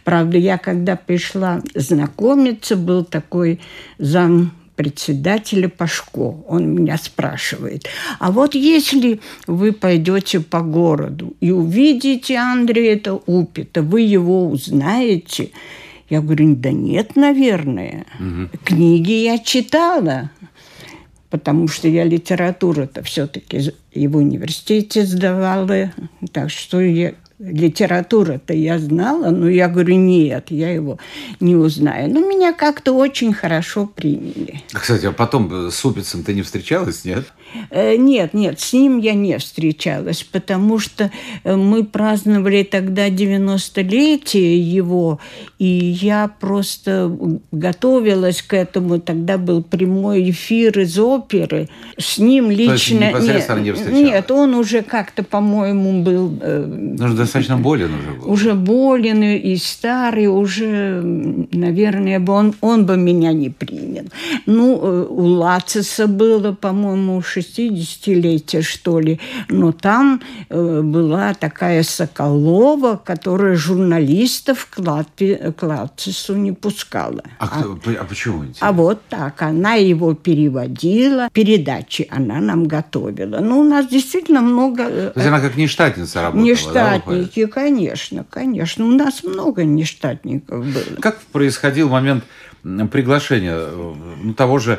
Правда, 0.04 0.38
я 0.38 0.58
когда 0.58 0.94
пришла 0.96 1.62
знакомиться, 1.74 2.76
был 2.76 3.04
такой 3.04 3.60
зам 3.98 4.52
председателя 4.78 5.68
Пашко. 5.68 6.36
Он 6.46 6.68
меня 6.72 6.96
спрашивает, 6.98 7.88
а 8.20 8.30
вот 8.30 8.54
если 8.54 9.20
вы 9.48 9.72
пойдете 9.72 10.38
по 10.38 10.60
городу 10.60 11.34
и 11.40 11.50
увидите 11.50 12.36
Андрея 12.36 13.00
Упита, 13.26 13.82
вы 13.82 14.02
его 14.02 14.48
узнаете? 14.48 15.50
Я 16.08 16.20
говорю, 16.20 16.54
да 16.54 16.70
нет, 16.70 17.16
наверное. 17.16 18.06
Угу. 18.20 18.58
Книги 18.64 19.24
я 19.24 19.38
читала, 19.38 20.30
потому 21.28 21.66
что 21.66 21.88
я 21.88 22.04
литературу-то 22.04 23.02
все-таки 23.02 23.72
и 23.90 24.06
в 24.06 24.16
университете 24.16 25.04
сдавала, 25.04 25.92
так 26.30 26.50
что 26.50 26.80
я 26.80 27.14
литература-то 27.38 28.52
я 28.52 28.78
знала, 28.78 29.30
но 29.30 29.48
я 29.48 29.68
говорю, 29.68 29.94
нет, 29.94 30.50
я 30.50 30.72
его 30.72 30.98
не 31.40 31.56
узнаю. 31.56 32.12
Но 32.12 32.20
меня 32.20 32.52
как-то 32.52 32.92
очень 32.92 33.32
хорошо 33.32 33.86
приняли. 33.86 34.62
Кстати, 34.72 35.06
а 35.06 35.12
потом 35.12 35.70
с 35.70 35.84
Упицем 35.84 36.24
ты 36.24 36.34
не 36.34 36.42
встречалась, 36.42 37.04
нет? 37.04 37.26
Э, 37.70 37.96
нет, 37.96 38.34
нет, 38.34 38.60
с 38.60 38.72
ним 38.72 38.98
я 38.98 39.14
не 39.14 39.38
встречалась, 39.38 40.22
потому 40.22 40.78
что 40.78 41.10
э, 41.44 41.56
мы 41.56 41.84
праздновали 41.84 42.62
тогда 42.62 43.08
90-летие 43.08 44.58
его, 44.58 45.20
и 45.58 45.66
я 45.66 46.30
просто 46.40 47.16
готовилась 47.52 48.42
к 48.42 48.54
этому. 48.54 49.00
Тогда 49.00 49.38
был 49.38 49.62
прямой 49.62 50.30
эфир 50.30 50.78
из 50.80 50.98
оперы. 50.98 51.68
С 51.96 52.18
ним 52.18 52.50
лично... 52.50 53.10
То 53.12 53.18
есть 53.18 53.48
нет, 53.48 53.88
не? 53.90 54.02
Нет, 54.04 54.30
он 54.30 54.54
уже 54.54 54.82
как-то, 54.82 55.22
по-моему, 55.22 56.02
был... 56.02 56.38
Э, 56.40 56.64
ну, 56.66 57.14
достаточно 57.14 57.56
болен 57.56 57.90
уже 57.94 58.20
был. 58.20 58.32
Уже 58.32 58.54
болен 58.54 59.22
и 59.22 59.56
старый, 59.56 60.26
уже, 60.26 61.00
наверное, 61.02 62.24
он, 62.26 62.54
он 62.60 62.86
бы 62.86 62.96
меня 62.96 63.32
не 63.32 63.50
принял. 63.50 63.87
Ну, 64.46 65.06
у 65.08 65.22
Лациса 65.24 66.06
было, 66.06 66.52
по-моему, 66.52 67.20
60-летие, 67.20 68.62
что 68.62 69.00
ли. 69.00 69.20
Но 69.48 69.72
там 69.72 70.20
э, 70.48 70.80
была 70.82 71.34
такая 71.34 71.82
Соколова, 71.82 73.00
которая 73.02 73.56
журналистов 73.56 74.68
к, 74.70 74.78
Латви, 74.78 75.38
к 75.56 75.62
Латцису 75.62 76.36
не 76.36 76.52
пускала. 76.52 77.22
А, 77.38 77.48
кто, 77.48 77.78
а, 77.86 78.02
а 78.02 78.04
почему? 78.04 78.44
А 78.60 78.72
вот 78.72 79.00
так. 79.08 79.42
Она 79.42 79.74
его 79.74 80.14
переводила, 80.14 81.28
передачи 81.32 82.06
она 82.10 82.40
нам 82.40 82.66
готовила. 82.66 83.38
Ну, 83.40 83.60
у 83.60 83.64
нас 83.64 83.86
действительно 83.86 84.40
много... 84.40 84.82
Э, 84.84 85.10
То 85.10 85.20
есть 85.20 85.28
она 85.28 85.40
как 85.40 85.56
нештатница 85.56 86.22
работала, 86.22 86.44
Нештатники, 86.44 87.44
да, 87.44 87.50
конечно, 87.50 88.24
конечно. 88.28 88.84
У 88.84 88.90
нас 88.90 89.24
много 89.24 89.64
нештатников 89.64 90.64
было. 90.64 91.00
Как 91.00 91.20
происходил 91.32 91.88
момент 91.88 92.24
приглашения 92.62 93.56
ну, 93.56 94.34
того 94.34 94.58
же 94.58 94.72
э, 94.74 94.78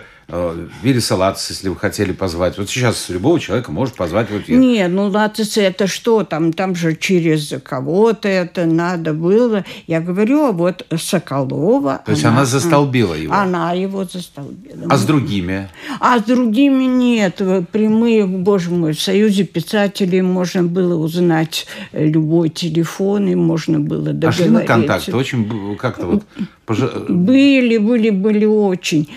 Вилли 0.83 1.00
Салатс, 1.00 1.50
если 1.50 1.69
вы 1.69 1.75
хотели 1.75 2.12
позвать. 2.12 2.57
Вот 2.57 2.69
сейчас 2.69 3.09
любого 3.09 3.39
человека 3.39 3.71
может 3.71 3.95
позвать 3.95 4.29
в 4.29 4.38
эфир. 4.38 4.57
Нет, 4.57 4.91
ну 4.91 5.07
Латис 5.07 5.57
это 5.57 5.88
что 5.88 6.24
там? 6.24 6.53
Там 6.53 6.75
же 6.75 6.95
через 6.95 7.53
кого-то 7.63 8.27
это 8.27 8.65
надо 8.65 9.13
было. 9.13 9.65
Я 9.88 10.01
говорю, 10.01 10.45
а 10.45 10.51
вот 10.51 10.86
Соколова. 10.95 12.01
То 12.05 12.12
есть 12.12 12.24
она, 12.24 12.38
она 12.38 12.45
застолбила 12.45 13.15
его? 13.15 13.33
Она 13.33 13.74
его 13.74 14.05
застолбила. 14.05 14.86
А 14.89 14.98
с 14.98 15.05
другими? 15.05 15.69
А 16.00 16.19
с 16.19 16.24
другими 16.24 16.83
нет. 16.83 17.41
Прямые, 17.71 18.25
боже 18.27 18.69
мой, 18.69 18.93
в 18.93 19.01
Союзе 19.01 19.45
писателей 19.45 20.21
можно 20.21 20.63
было 20.63 20.95
узнать 20.95 21.65
любой 21.91 22.50
телефон, 22.50 23.27
и 23.27 23.36
можно 23.36 23.79
было 23.79 24.13
договориться. 24.13 24.43
А 24.43 24.45
шли 24.45 24.50
на 24.50 24.62
контакт? 24.62 25.09
Очень 25.09 25.75
как-то 25.77 26.05
вот... 26.05 26.24
Были, 27.09 27.79
были, 27.79 28.12
были 28.12 28.45
очень. 28.45 29.09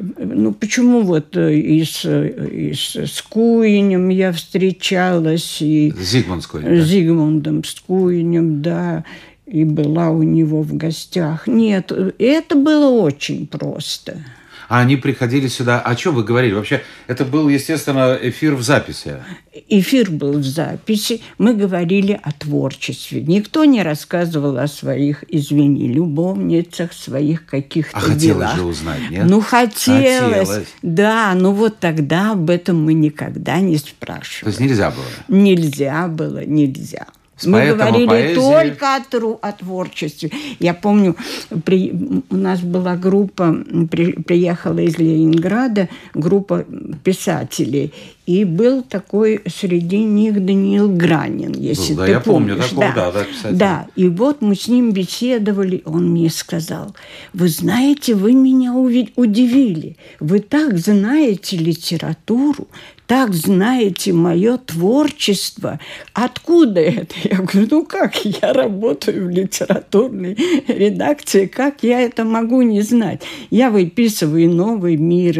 Ну, 0.00 0.52
почему 0.52 1.02
вот 1.02 1.36
э, 1.36 1.54
и 1.54 1.84
с, 1.84 2.04
и 2.04 2.72
с, 2.72 2.96
с 2.96 3.22
Куинем 3.22 4.08
я 4.08 4.32
встречалась, 4.32 5.60
и... 5.60 5.92
Зигмунд 5.98 6.42
Скуинем, 6.42 6.70
да? 6.70 6.84
Зигмундом 6.84 7.64
Скуинем, 7.64 8.62
да, 8.62 9.04
и 9.46 9.64
была 9.64 10.10
у 10.10 10.22
него 10.22 10.62
в 10.62 10.74
гостях. 10.74 11.46
Нет, 11.46 11.92
это 12.18 12.56
было 12.56 12.88
очень 12.90 13.46
просто. 13.46 14.24
А 14.70 14.78
они 14.78 14.94
приходили 14.94 15.48
сюда. 15.48 15.80
О 15.80 15.96
чем 15.96 16.14
вы 16.14 16.22
говорили? 16.22 16.52
Вообще, 16.52 16.84
это 17.08 17.24
был, 17.24 17.48
естественно, 17.48 18.16
эфир 18.22 18.54
в 18.54 18.62
записи. 18.62 19.16
Эфир 19.68 20.12
был 20.12 20.38
в 20.38 20.44
записи. 20.44 21.22
Мы 21.38 21.54
говорили 21.54 22.18
о 22.22 22.30
творчестве. 22.30 23.20
Никто 23.20 23.64
не 23.64 23.82
рассказывал 23.82 24.58
о 24.58 24.68
своих, 24.68 25.24
извини, 25.26 25.88
любовницах, 25.88 26.92
своих 26.92 27.46
каких-то 27.46 27.96
А 27.98 28.00
хотелось 28.00 28.22
делах. 28.22 28.54
же 28.54 28.62
узнать, 28.62 29.10
нет? 29.10 29.26
Ну, 29.28 29.40
хотелось. 29.40 30.48
хотелось. 30.48 30.68
Да, 30.82 31.34
ну 31.34 31.50
вот 31.50 31.80
тогда 31.80 32.30
об 32.30 32.48
этом 32.48 32.80
мы 32.84 32.94
никогда 32.94 33.58
не 33.58 33.76
спрашивали. 33.76 34.44
То 34.44 34.48
есть 34.50 34.60
нельзя 34.60 34.92
было? 34.92 35.04
Нельзя 35.26 36.06
было, 36.06 36.44
нельзя. 36.44 37.08
Мы 37.44 37.66
говорили 37.66 38.06
поэзии... 38.06 38.34
только 38.34 38.96
о, 38.96 39.00
тру, 39.00 39.38
о 39.40 39.52
творчестве. 39.52 40.30
Я 40.58 40.74
помню, 40.74 41.16
при, 41.64 41.92
у 42.30 42.36
нас 42.36 42.60
была 42.60 42.96
группа, 42.96 43.56
при, 43.90 44.12
приехала 44.12 44.78
из 44.78 44.98
Ленинграда 44.98 45.88
группа 46.14 46.64
писателей. 47.04 47.92
И 48.26 48.44
был 48.44 48.82
такой 48.82 49.40
среди 49.48 49.98
них 49.98 50.44
Даниил 50.44 50.88
Гранин, 50.88 51.52
если 51.52 51.94
был, 51.94 52.04
ты 52.04 52.10
я 52.12 52.20
помнишь. 52.20 52.68
помню 52.70 52.86
такого, 52.86 52.92
да, 52.94 53.10
да, 53.10 53.26
да, 53.42 53.50
да. 53.50 53.86
И 53.96 54.08
вот 54.08 54.40
мы 54.40 54.54
с 54.54 54.68
ним 54.68 54.92
беседовали, 54.92 55.82
он 55.84 56.10
мне 56.10 56.30
сказал, 56.30 56.94
вы 57.32 57.48
знаете, 57.48 58.14
вы 58.14 58.34
меня 58.34 58.72
удивили, 58.72 59.96
вы 60.20 60.38
так 60.38 60.78
знаете 60.78 61.56
литературу, 61.56 62.68
так 63.08 63.34
знаете 63.34 64.12
мое 64.12 64.58
творчество. 64.58 65.80
Откуда 66.12 66.78
это? 66.78 67.14
Я 67.30 67.36
говорю, 67.36 67.68
ну 67.70 67.84
как, 67.84 68.24
я 68.24 68.52
работаю 68.52 69.26
в 69.26 69.30
литературной 69.30 70.36
редакции, 70.66 71.46
как 71.46 71.84
я 71.84 72.00
это 72.00 72.24
могу 72.24 72.62
не 72.62 72.80
знать? 72.80 73.22
Я 73.50 73.70
выписываю 73.70 74.50
новый 74.50 74.96
мир 74.96 75.38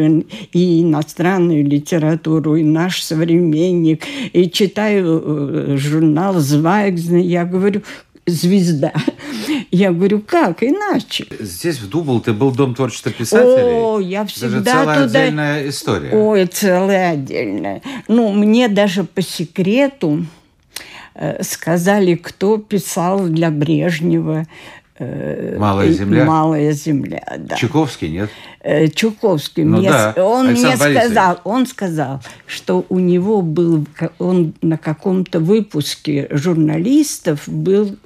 и 0.53 0.83
иностранную 0.83 1.65
литературу, 1.65 2.55
и 2.55 2.63
наш 2.63 3.03
современник, 3.03 4.05
и 4.33 4.49
читаю 4.49 5.21
э, 5.25 5.77
журнал 5.79 6.35
«Звайгзен». 6.39 7.17
Я 7.17 7.45
говорю, 7.45 7.83
звезда. 8.25 8.93
Я 9.73 9.91
говорю, 9.91 10.23
как 10.25 10.63
иначе? 10.63 11.27
Здесь 11.41 11.81
в 11.81 11.89
Дублте 11.89 12.33
был 12.33 12.53
дом 12.53 12.77
творчества 12.77 13.11
писателей. 13.11 13.73
О, 13.73 13.99
я 13.99 14.25
всегда 14.27 14.61
даже 14.61 14.65
целая 14.65 15.07
туда... 15.07 15.21
отдельная 15.21 15.69
история. 15.69 16.11
Ой, 16.13 16.47
целая 16.47 17.13
отдельная. 17.15 17.83
Ну, 18.07 18.33
мне 18.33 18.69
даже 18.69 19.03
по 19.03 19.23
секрету 19.23 20.25
сказали, 21.43 22.15
кто 22.15 22.59
писал 22.59 23.27
для 23.27 23.51
Брежнева 23.51 24.47
э, 24.99 25.57
Малая 25.59 25.91
земля. 25.91 26.25
Малая 26.25 26.73
земля, 26.73 27.25
да. 27.39 27.57
Чуковский, 27.57 28.09
нет? 28.09 28.31
Э, 28.63 28.89
Чуковский. 28.89 29.65
Ну, 29.65 29.79
мне, 29.79 29.89
да. 29.89 30.15
Он 30.19 30.49
Александр 30.49 30.89
мне 30.89 31.01
сказал, 31.01 31.41
он 31.45 31.67
сказал, 31.67 32.23
что 32.47 32.85
у 32.91 32.99
него 32.99 33.41
был, 33.41 33.87
он 34.19 34.53
на 34.61 34.77
каком-то 34.77 35.41
выпуске 35.41 36.29
журналистов 36.31 37.43
был 37.47 37.97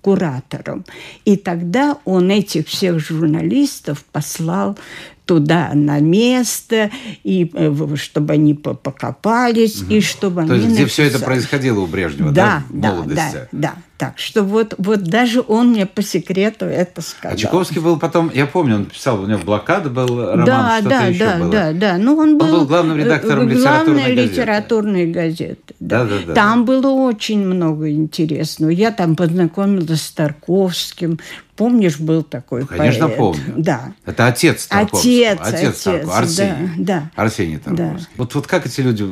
куратором. 0.00 0.84
И 1.24 1.36
тогда 1.36 1.98
он 2.04 2.30
этих 2.30 2.68
всех 2.68 3.00
журналистов 3.00 4.04
послал 4.12 4.78
туда 5.26 5.72
на 5.74 5.98
место, 5.98 6.90
и 7.24 7.50
э, 7.52 7.96
чтобы 7.96 8.34
они 8.34 8.54
покопались, 8.54 9.82
угу. 9.82 9.94
и 9.94 10.00
чтобы 10.00 10.46
То 10.46 10.52
они 10.52 10.62
есть, 10.62 10.66
где 10.66 10.82
написали. 10.82 11.08
все 11.08 11.16
это 11.16 11.24
происходило 11.24 11.80
у 11.80 11.86
Брежнева, 11.86 12.30
да, 12.30 12.62
да, 12.70 12.90
в 12.90 12.94
молодости? 12.94 13.32
Да, 13.34 13.48
да, 13.50 13.74
так 13.98 14.18
что 14.18 14.44
вот, 14.44 14.74
вот 14.78 15.02
даже 15.02 15.42
он 15.46 15.70
мне 15.70 15.84
по 15.84 16.02
секрету 16.02 16.66
это 16.66 17.02
сказал. 17.02 17.34
А 17.34 17.36
Чайковский 17.36 17.80
был 17.80 17.98
потом, 17.98 18.30
я 18.32 18.46
помню, 18.46 18.76
он 18.76 18.84
писал, 18.86 19.20
у 19.20 19.26
него 19.26 19.40
блокада 19.40 19.90
был 19.96 20.26
роман, 20.26 20.44
да, 20.44 20.78
что-то 20.80 20.88
да, 20.88 21.06
еще 21.06 21.18
да, 21.18 21.38
было. 21.38 21.50
Да, 21.50 21.72
да, 21.72 21.98
ну 21.98 22.16
он 22.16 22.38
был, 22.38 22.46
он 22.46 22.52
был 22.52 22.66
главным 22.66 22.96
редактором 22.96 23.48
литературной 23.48 24.02
газеты. 24.02 24.22
литературной 24.22 25.06
газеты. 25.06 25.74
Да. 25.80 26.04
Да, 26.04 26.10
да, 26.10 26.16
да, 26.26 26.34
там 26.34 26.64
было 26.64 26.90
очень 26.90 27.44
много 27.44 27.90
интересного. 27.90 28.70
Я 28.70 28.92
там 28.92 29.16
познакомилась 29.16 30.02
с 30.02 30.10
Тарковским, 30.12 31.18
Помнишь, 31.56 31.98
был 31.98 32.22
такой 32.22 32.62
ну, 32.62 32.66
Конечно, 32.66 33.08
поэт? 33.08 33.16
помню. 33.16 33.54
Да. 33.56 33.94
Это 34.04 34.26
отец 34.26 34.66
Тарковского. 34.66 35.00
Отец, 35.00 35.38
отец, 35.40 35.82
Тарковского. 35.82 36.18
Арсений. 36.18 36.70
Да, 36.76 37.10
да. 37.16 37.22
Арсений 37.22 37.56
Тарковский. 37.56 37.98
Да. 37.98 38.14
Вот, 38.16 38.34
вот 38.34 38.46
как 38.46 38.66
эти 38.66 38.82
люди 38.82 39.06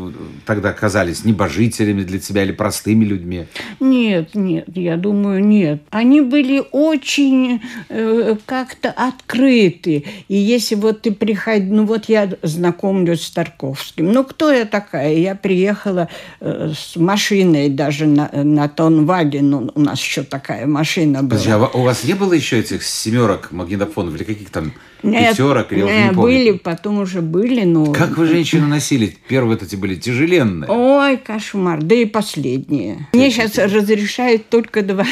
тогда 0.45 0.73
казались? 0.73 1.25
Небожителями 1.25 2.03
для 2.03 2.19
тебя 2.19 2.43
или 2.43 2.53
простыми 2.53 3.05
людьми? 3.05 3.47
Нет, 3.81 4.35
нет, 4.35 4.67
я 4.75 4.99
думаю, 4.99 5.43
нет. 5.43 5.83
Они 5.91 6.21
были 6.21 6.63
очень 6.71 7.63
э, 7.89 8.37
как-то 8.45 8.91
открыты. 8.91 10.05
И 10.29 10.37
если 10.37 10.75
вот 10.75 11.03
ты 11.03 11.13
приходишь... 11.13 11.69
Ну 11.71 11.87
вот 11.87 12.11
я 12.11 12.29
знакомлюсь 12.43 13.23
с 13.23 13.31
Тарковским. 13.31 14.13
Ну 14.13 14.23
кто 14.23 14.53
я 14.53 14.67
такая? 14.67 15.15
Я 15.15 15.35
приехала 15.35 16.09
э, 16.41 16.73
с 16.77 16.97
машиной 16.97 17.71
даже 17.71 18.07
на, 18.07 18.29
на 18.33 18.69
Тонваген. 18.69 19.49
Ну, 19.49 19.71
у 19.75 19.81
нас 19.81 19.99
еще 19.99 20.25
такая 20.25 20.67
машина 20.67 21.23
была. 21.23 21.31
Подожди, 21.31 21.51
а 21.51 21.71
у 21.73 21.83
вас 21.83 22.05
не 22.05 22.13
было 22.13 22.34
еще 22.35 22.59
этих 22.61 22.83
семерок 22.83 23.53
магнитофонов 23.53 24.15
или 24.15 24.25
каких 24.25 24.51
там 24.51 24.73
нет, 25.03 25.31
пятерок? 25.31 25.73
Или, 25.73 25.83
нет, 25.83 26.13
не 26.13 26.17
были, 26.17 26.53
потом 26.53 27.01
уже 27.01 27.21
были, 27.21 27.65
но... 27.65 27.93
Как 27.93 28.17
вы 28.17 28.27
женщину 28.27 28.67
носили? 28.67 29.17
Первые 29.29 29.59
эти 29.61 29.77
были 29.77 29.95
тяжеленные. 29.95 30.71
Ой, 30.71 31.17
кошмар. 31.17 31.83
Да 31.83 31.95
и 31.95 32.05
последние. 32.05 33.09
Мне 33.13 33.31
сейчас 33.31 33.57
разрешают 33.57 34.49
только 34.49 34.83
два 34.83 35.07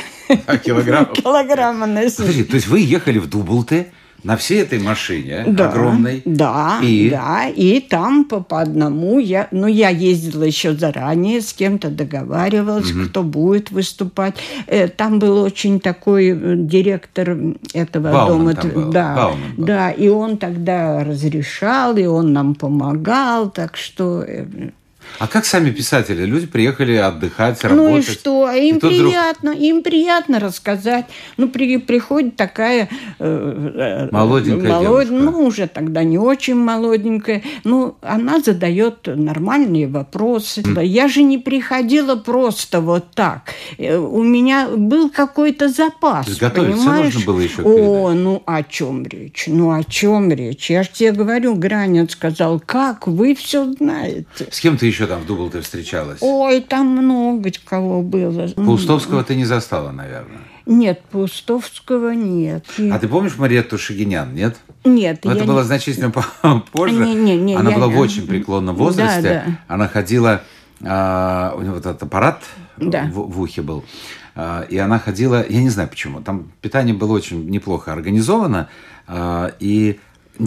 а 0.46 0.58
килограмма. 0.58 1.06
килограмма 1.14 1.86
носить. 1.86 2.18
Подожди, 2.18 2.44
то 2.44 2.54
есть 2.54 2.66
вы 2.66 2.80
ехали 2.80 3.18
в 3.18 3.28
Дублте, 3.28 3.92
на 4.24 4.36
всей 4.36 4.62
этой 4.62 4.78
машине 4.78 5.44
да, 5.48 5.68
огромной. 5.68 6.22
Да, 6.24 6.78
и... 6.82 7.10
да, 7.10 7.48
и 7.48 7.80
там 7.80 8.24
по, 8.24 8.40
по 8.40 8.60
одному 8.60 9.18
я, 9.18 9.48
ну 9.50 9.66
я 9.66 9.88
ездила 9.88 10.44
еще 10.44 10.74
заранее, 10.74 11.40
с 11.40 11.52
кем-то 11.52 11.88
договаривалась, 11.88 12.90
угу. 12.92 13.06
кто 13.06 13.22
будет 13.22 13.70
выступать. 13.70 14.34
Э, 14.66 14.88
там 14.88 15.18
был 15.18 15.42
очень 15.42 15.80
такой 15.80 16.28
э, 16.28 16.54
директор 16.56 17.36
этого 17.74 18.12
Бауман 18.12 18.54
дома, 18.54 18.72
был. 18.72 18.92
да, 18.92 19.16
Бауман 19.16 19.54
был. 19.56 19.66
да, 19.66 19.90
и 19.90 20.08
он 20.08 20.38
тогда 20.38 21.02
разрешал, 21.04 21.96
и 21.96 22.06
он 22.06 22.32
нам 22.32 22.54
помогал, 22.54 23.50
так 23.50 23.76
что 23.76 24.22
э, 24.22 24.46
а 25.18 25.26
как 25.26 25.44
сами 25.44 25.70
писатели? 25.70 26.24
Люди 26.24 26.46
приехали 26.46 26.94
отдыхать, 26.94 27.62
работать. 27.64 27.92
Ну 27.92 27.98
и 27.98 28.02
что? 28.02 28.50
Им 28.50 28.76
и 28.76 28.80
приятно, 28.80 29.50
вдруг... 29.50 29.64
им 29.64 29.82
приятно 29.82 30.40
рассказать. 30.40 31.06
Ну, 31.36 31.48
при, 31.48 31.76
приходит 31.78 32.36
такая... 32.36 32.88
Э, 33.18 34.08
молоденькая 34.10 34.80
молод... 34.80 35.08
девушка. 35.08 35.30
Ну, 35.30 35.46
уже 35.46 35.66
тогда 35.68 36.04
не 36.04 36.18
очень 36.18 36.56
молоденькая. 36.56 37.42
Ну, 37.64 37.96
она 38.02 38.40
задает 38.40 39.06
нормальные 39.06 39.88
вопросы. 39.88 40.62
Mm. 40.62 40.84
Я 40.84 41.08
же 41.08 41.22
не 41.22 41.38
приходила 41.38 42.16
просто 42.16 42.80
вот 42.80 43.10
так. 43.14 43.50
Э, 43.78 43.96
у 43.96 44.22
меня 44.22 44.68
был 44.68 45.10
какой-то 45.10 45.68
запас, 45.68 46.28
Готовиться 46.38 46.84
понимаешь? 46.84 47.14
нужно 47.14 47.32
было 47.32 47.40
еще 47.40 47.62
О, 47.62 48.12
ну 48.12 48.42
о 48.46 48.62
чем 48.62 49.04
речь? 49.04 49.44
Ну 49.46 49.72
о 49.72 49.82
чем 49.84 50.30
речь? 50.30 50.70
Я 50.70 50.82
же 50.82 50.90
тебе 50.92 51.12
говорю, 51.12 51.54
Гранец 51.54 52.12
сказал, 52.12 52.60
как 52.64 53.06
вы 53.06 53.34
все 53.34 53.72
знаете. 53.72 54.48
С 54.50 54.60
кем 54.60 54.76
ты 54.76 54.86
еще 54.86 55.01
там 55.06 55.22
в 55.22 55.26
Дублте 55.26 55.60
встречалась? 55.60 56.18
Ой, 56.20 56.60
там 56.60 56.86
много 56.86 57.50
кого 57.64 58.02
было. 58.02 58.48
Паустовского 58.48 59.24
ты 59.24 59.34
не 59.34 59.44
застала, 59.44 59.90
наверное. 59.90 60.40
Нет, 60.66 61.02
Паустовского 61.10 62.10
нет. 62.10 62.64
А 62.90 62.98
ты 62.98 63.08
помнишь 63.08 63.36
Мариетту 63.36 63.78
Шагинян, 63.78 64.34
нет? 64.34 64.56
Нет. 64.84 65.24
Но 65.24 65.32
это 65.32 65.40
не... 65.40 65.46
было 65.46 65.64
значительно 65.64 66.10
позже. 66.72 66.94
Не, 66.94 67.14
не, 67.14 67.36
не, 67.36 67.54
Она 67.54 67.70
я... 67.70 67.76
была 67.76 67.88
в 67.88 67.98
очень 67.98 68.26
преклонном 68.26 68.76
возрасте. 68.76 69.22
Да, 69.22 69.44
да. 69.46 69.58
Она 69.68 69.88
ходила, 69.88 70.42
а, 70.82 71.54
у 71.56 71.62
нее 71.62 71.72
вот 71.72 71.86
этот 71.86 72.02
аппарат 72.02 72.42
да. 72.76 73.04
в, 73.04 73.30
в 73.30 73.40
ухе 73.40 73.62
был. 73.62 73.84
А, 74.34 74.62
и 74.68 74.78
она 74.78 74.98
ходила, 74.98 75.44
я 75.48 75.62
не 75.62 75.68
знаю 75.68 75.88
почему, 75.88 76.20
там 76.20 76.52
питание 76.60 76.94
было 76.94 77.12
очень 77.12 77.48
неплохо 77.48 77.92
организовано. 77.92 78.68
А, 79.06 79.52
и 79.58 79.98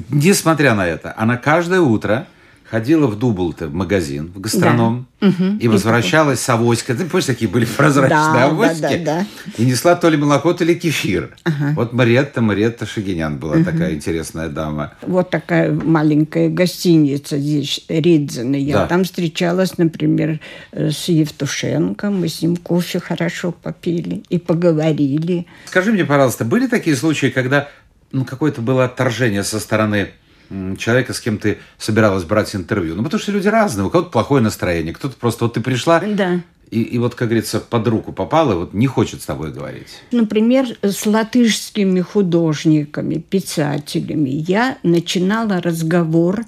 несмотря 0.10 0.76
на 0.76 0.88
это, 0.88 1.14
она 1.18 1.38
каждое 1.38 1.82
утро 1.82 2.28
ходила 2.76 3.08
в 3.08 3.18
Дублте, 3.18 3.68
в 3.68 3.74
магазин, 3.74 4.34
в 4.36 4.42
гастроном, 4.42 5.08
да. 5.22 5.32
и 5.62 5.70
возвращалась 5.70 6.42
с 6.42 6.50
авоськой. 6.50 6.98
Ты 6.98 7.06
помнишь, 7.06 7.26
такие 7.26 7.50
были 7.50 7.64
прозрачные 7.64 8.34
да, 8.34 8.46
авоськи? 8.48 8.82
Да, 8.82 8.90
да, 8.90 8.98
да. 9.06 9.26
И 9.58 9.66
несла 9.66 9.96
то 9.96 10.10
ли 10.10 10.18
молоко, 10.18 10.52
то 10.52 10.66
ли 10.66 10.76
кефир. 10.76 11.34
Ага. 11.46 11.72
Вот 11.78 11.94
Мариетта, 11.94 12.42
Мариетта 12.42 12.86
Шагинян 12.86 13.38
была 13.38 13.56
угу. 13.56 13.64
такая 13.64 13.94
интересная 13.94 14.50
дама. 14.50 14.94
Вот 15.04 15.30
такая 15.30 15.72
маленькая 15.72 16.50
гостиница 16.50 17.38
здесь, 17.38 17.86
Ридзена. 17.88 18.58
Я 18.58 18.80
да. 18.80 18.88
там 18.88 19.06
встречалась, 19.06 19.78
например, 19.78 20.42
с 20.74 21.08
Евтушенко. 21.08 22.10
Мы 22.10 22.28
с 22.28 22.42
ним 22.42 22.58
кофе 22.58 23.00
хорошо 23.00 23.54
попили 23.54 24.24
и 24.28 24.38
поговорили. 24.38 25.48
Скажи 25.68 25.94
мне, 25.94 26.04
пожалуйста, 26.04 26.44
были 26.44 26.68
такие 26.68 26.98
случаи, 26.98 27.28
когда 27.28 27.70
ну, 28.12 28.26
какое-то 28.26 28.60
было 28.60 28.84
отторжение 28.84 29.46
со 29.46 29.62
стороны 29.62 30.10
человека, 30.78 31.14
с 31.14 31.20
кем 31.20 31.38
ты 31.38 31.58
собиралась 31.78 32.24
брать 32.24 32.56
интервью. 32.56 32.96
Ну, 32.96 33.04
потому 33.04 33.22
что 33.22 33.32
люди 33.32 33.48
разные. 33.48 33.86
У 33.86 33.90
кого-то 33.90 34.10
плохое 34.10 34.42
настроение, 34.42 34.94
кто-то 34.94 35.16
просто... 35.18 35.46
Вот 35.46 35.54
ты 35.54 35.62
пришла, 35.62 36.00
да. 36.00 36.42
и, 36.72 36.82
и 36.82 36.98
вот, 36.98 37.16
как 37.16 37.30
говорится, 37.30 37.60
под 37.60 37.88
руку 37.88 38.12
попала, 38.12 38.56
вот 38.56 38.74
не 38.74 38.88
хочет 38.88 39.22
с 39.22 39.26
тобой 39.26 39.52
говорить. 39.52 40.02
Например, 40.12 40.66
с 40.82 41.06
латышскими 41.06 42.02
художниками, 42.02 43.16
писателями 43.16 44.30
я 44.30 44.78
начинала 44.84 45.62
разговор 45.62 46.46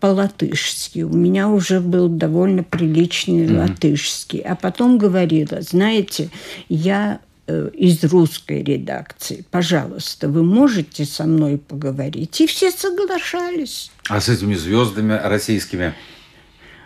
по-латышски. 0.00 1.00
У 1.00 1.14
меня 1.14 1.48
уже 1.48 1.80
был 1.80 2.08
довольно 2.08 2.62
приличный 2.62 3.46
mm-hmm. 3.46 3.58
латышский. 3.58 4.40
А 4.40 4.54
потом 4.54 4.98
говорила, 4.98 5.62
знаете, 5.62 6.28
я 6.68 7.20
из 7.46 8.02
русской 8.04 8.62
редакции, 8.62 9.44
пожалуйста, 9.50 10.28
вы 10.28 10.42
можете 10.42 11.04
со 11.04 11.24
мной 11.24 11.58
поговорить? 11.58 12.40
И 12.40 12.46
все 12.46 12.70
соглашались. 12.70 13.90
А 14.08 14.20
с 14.20 14.28
этими 14.28 14.54
звездами 14.54 15.12
российскими 15.22 15.94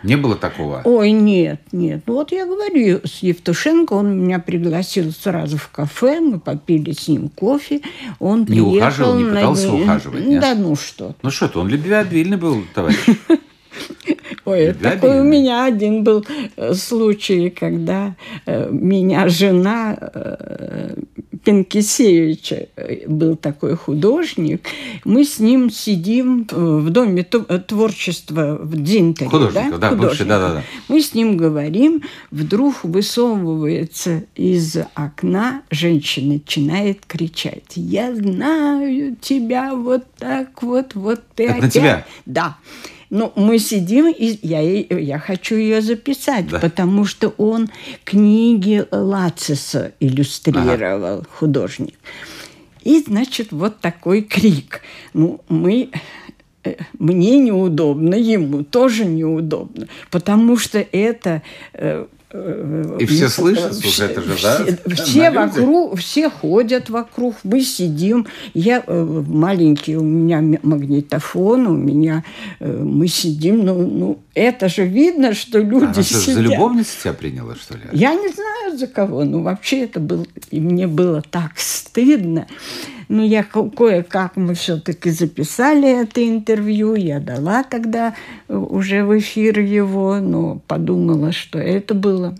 не 0.03 0.15
было 0.15 0.35
такого? 0.35 0.81
Ой, 0.85 1.11
нет, 1.11 1.61
нет. 1.71 2.03
Ну 2.07 2.13
вот 2.15 2.31
я 2.31 2.45
говорю 2.45 3.01
с 3.05 3.21
Евтушенко, 3.21 3.93
он 3.93 4.19
меня 4.19 4.39
пригласил 4.39 5.11
сразу 5.11 5.57
в 5.57 5.69
кафе, 5.69 6.19
мы 6.19 6.39
попили 6.39 6.91
с 6.91 7.07
ним 7.07 7.29
кофе, 7.29 7.81
он 8.19 8.41
не 8.41 8.45
приехал... 8.45 8.75
ухаживал, 8.75 9.17
не 9.17 9.25
пытался 9.25 9.67
на... 9.67 9.75
ухаживать? 9.75 10.25
Нет? 10.25 10.41
Да 10.41 10.55
ну 10.55 10.75
что 10.75 11.15
Ну 11.21 11.31
что 11.31 11.47
ты, 11.49 11.59
он 11.59 11.67
любвеобильный 11.67 12.37
был, 12.37 12.63
товарищ. 12.73 12.97
Ой, 14.49 14.73
такой 14.73 15.21
у 15.21 15.23
меня 15.23 15.65
один 15.65 16.03
был 16.03 16.25
э, 16.57 16.73
случай, 16.73 17.49
когда 17.49 18.15
э, 18.45 18.69
меня 18.71 19.29
жена 19.29 19.95
э, 19.99 20.95
Пенкисевича 21.43 22.67
был 23.07 23.35
такой 23.35 23.75
художник. 23.75 24.67
Мы 25.05 25.23
с 25.23 25.39
ним 25.39 25.69
сидим 25.69 26.47
в 26.49 26.89
доме 26.89 27.23
творчества 27.23 28.57
в 28.61 28.75
Дзинтере. 28.75 29.29
Художника, 29.29 29.69
да, 29.71 29.77
да, 29.77 29.89
Художника. 29.89 30.09
Бывший, 30.09 30.25
да, 30.25 30.39
да, 30.39 30.53
да. 30.55 30.63
Мы 30.87 31.01
с 31.01 31.13
ним 31.13 31.37
говорим, 31.37 32.03
вдруг 32.31 32.83
высовывается 32.83 34.23
из 34.35 34.77
окна 34.95 35.61
женщина, 35.69 36.33
начинает 36.33 37.05
кричать. 37.05 37.73
Я 37.75 38.13
знаю 38.15 39.15
тебя 39.21 39.75
вот 39.75 40.03
так 40.17 40.61
вот, 40.61 40.95
вот 40.95 41.21
ты 41.35 41.43
Это 41.43 41.53
опять. 41.53 41.63
на 41.63 41.71
тебя? 41.71 42.05
Да. 42.25 42.57
Но 43.09 43.33
мы 43.35 43.57
сидим, 43.57 44.07
и 44.07 44.37
я, 44.41 44.61
я 44.61 45.19
хочу 45.19 45.55
ее 45.55 45.81
записать, 45.81 46.47
да. 46.47 46.59
потому 46.59 47.05
что 47.05 47.29
он 47.37 47.69
книги 48.03 48.85
Лациса 48.91 49.93
иллюстрировал, 49.99 51.19
ага. 51.19 51.23
художник. 51.31 51.95
И, 52.83 53.01
значит, 53.01 53.51
вот 53.51 53.79
такой 53.79 54.21
крик. 54.21 54.81
Ну, 55.13 55.41
мы 55.49 55.89
э, 56.63 56.75
мне 56.97 57.39
неудобно, 57.39 58.15
ему 58.15 58.63
тоже 58.63 59.05
неудобно, 59.05 59.87
потому 60.11 60.57
что 60.57 60.79
это 60.79 61.41
э, 61.73 62.05
и 62.31 63.05
все 63.07 63.27
слышат, 63.27 63.73
слушай, 63.73 64.05
это 64.05 64.21
же, 64.21 64.37
да? 64.43 64.93
Все, 64.93 65.31
вокруг, 65.31 65.97
все 65.97 66.29
ходят 66.29 66.89
вокруг, 66.89 67.35
мы 67.43 67.61
сидим. 67.61 68.27
Я 68.53 68.83
э, 68.85 69.23
маленький, 69.27 69.97
у 69.97 70.03
меня 70.03 70.59
магнитофон, 70.61 71.65
у 71.65 71.73
меня 71.73 72.23
э, 72.59 72.71
мы 72.71 73.07
сидим, 73.07 73.65
ну, 73.65 73.87
ну 73.87 74.19
это 74.35 74.69
же 74.69 74.85
видно, 74.85 75.33
что 75.33 75.57
люди 75.57 75.85
Она 75.85 76.03
сидят. 76.03 76.35
за 76.35 76.41
любовницу 76.41 76.91
тебя 77.01 77.13
приняла, 77.13 77.55
что 77.55 77.75
ли? 77.75 77.81
Я 77.93 78.13
не 78.13 78.27
знаю 78.27 78.77
за 78.77 78.85
кого, 78.85 79.23
но 79.23 79.41
вообще 79.41 79.85
это 79.85 79.99
было, 79.99 80.25
и 80.51 80.59
мне 80.59 80.85
было 80.85 81.23
так 81.23 81.53
стыдно. 81.55 82.45
Ну, 83.09 83.25
я 83.25 83.43
кое-как 83.43 84.35
мы 84.35 84.53
все-таки 84.53 85.09
записали 85.09 86.03
это 86.03 86.27
интервью, 86.27 86.93
я 86.93 87.19
дала 87.19 87.63
тогда 87.63 88.13
э, 88.47 88.55
уже 88.55 89.03
в 89.03 89.17
эфир 89.17 89.59
его, 89.59 90.19
но 90.19 90.61
подумала, 90.67 91.31
что 91.31 91.57
это 91.57 91.95
было 91.95 92.35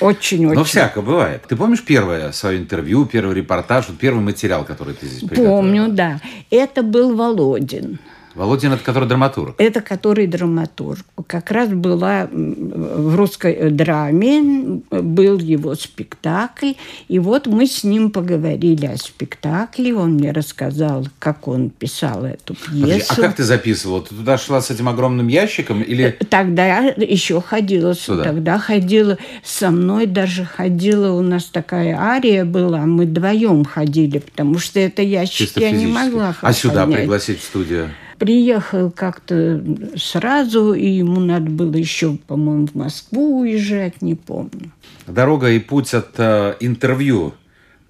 очень-очень. 0.00 0.58
Но 0.58 0.64
всяко 0.64 1.00
бывает. 1.00 1.44
Ты 1.48 1.56
помнишь 1.56 1.82
первое 1.82 2.32
свое 2.32 2.58
интервью, 2.58 3.06
первый 3.06 3.34
репортаж, 3.34 3.86
первый 3.98 4.22
материал, 4.22 4.64
который 4.64 4.92
ты 4.92 5.06
здесь 5.06 5.20
приготовила? 5.20 5.56
Помню, 5.56 5.88
да. 5.88 6.20
Это 6.50 6.82
был 6.82 7.16
Володин. 7.16 7.98
Володин– 8.38 8.72
это 8.74 8.84
который 8.84 9.08
драматург? 9.08 9.56
Это 9.58 9.80
который 9.80 10.28
драматург. 10.28 11.04
Как 11.26 11.50
раз 11.50 11.70
была 11.70 12.28
в 12.30 13.16
русской 13.16 13.68
драме, 13.70 14.80
был 14.92 15.38
его 15.40 15.74
спектакль. 15.74 16.74
И 17.08 17.18
вот 17.18 17.48
мы 17.48 17.66
с 17.66 17.82
ним 17.82 18.12
поговорили 18.12 18.86
о 18.86 18.96
спектакле. 18.96 19.92
Он 19.92 20.12
мне 20.12 20.30
рассказал, 20.30 21.08
как 21.18 21.48
он 21.48 21.70
писал 21.70 22.24
эту 22.24 22.54
пьесу. 22.54 22.80
Подожди, 22.80 23.04
а 23.08 23.14
как 23.16 23.34
ты 23.34 23.42
записывала? 23.42 24.02
Ты 24.02 24.14
туда 24.14 24.38
шла 24.38 24.60
с 24.62 24.70
этим 24.70 24.88
огромным 24.88 25.26
ящиком? 25.26 25.82
Или... 25.82 26.16
Тогда 26.30 26.78
еще 26.96 27.40
ходила. 27.40 27.92
Сюда. 27.92 28.22
Тогда 28.22 28.58
ходила 28.58 29.18
со 29.42 29.72
мной, 29.72 30.06
даже 30.06 30.44
ходила, 30.44 31.10
у 31.10 31.22
нас 31.22 31.46
такая 31.46 31.98
ария 31.98 32.44
была. 32.44 32.86
Мы 32.86 33.06
вдвоем 33.06 33.64
ходили, 33.64 34.18
потому 34.18 34.60
что 34.60 34.78
это 34.78 35.02
ящик 35.02 35.56
я 35.56 35.72
не 35.72 35.88
могла 35.88 36.36
А 36.40 36.52
сюда 36.52 36.86
пригласить 36.86 37.40
в 37.40 37.44
студию? 37.44 37.90
Приехал 38.18 38.90
как-то 38.90 39.62
сразу, 39.96 40.72
и 40.72 40.86
ему 40.86 41.20
надо 41.20 41.50
было 41.50 41.74
еще, 41.74 42.18
по-моему, 42.26 42.66
в 42.66 42.74
Москву 42.74 43.40
уезжать, 43.40 44.02
не 44.02 44.14
помню. 44.14 44.72
Дорога 45.06 45.50
и 45.50 45.58
путь 45.58 45.94
от 45.94 46.10
э, 46.18 46.56
интервью 46.60 47.34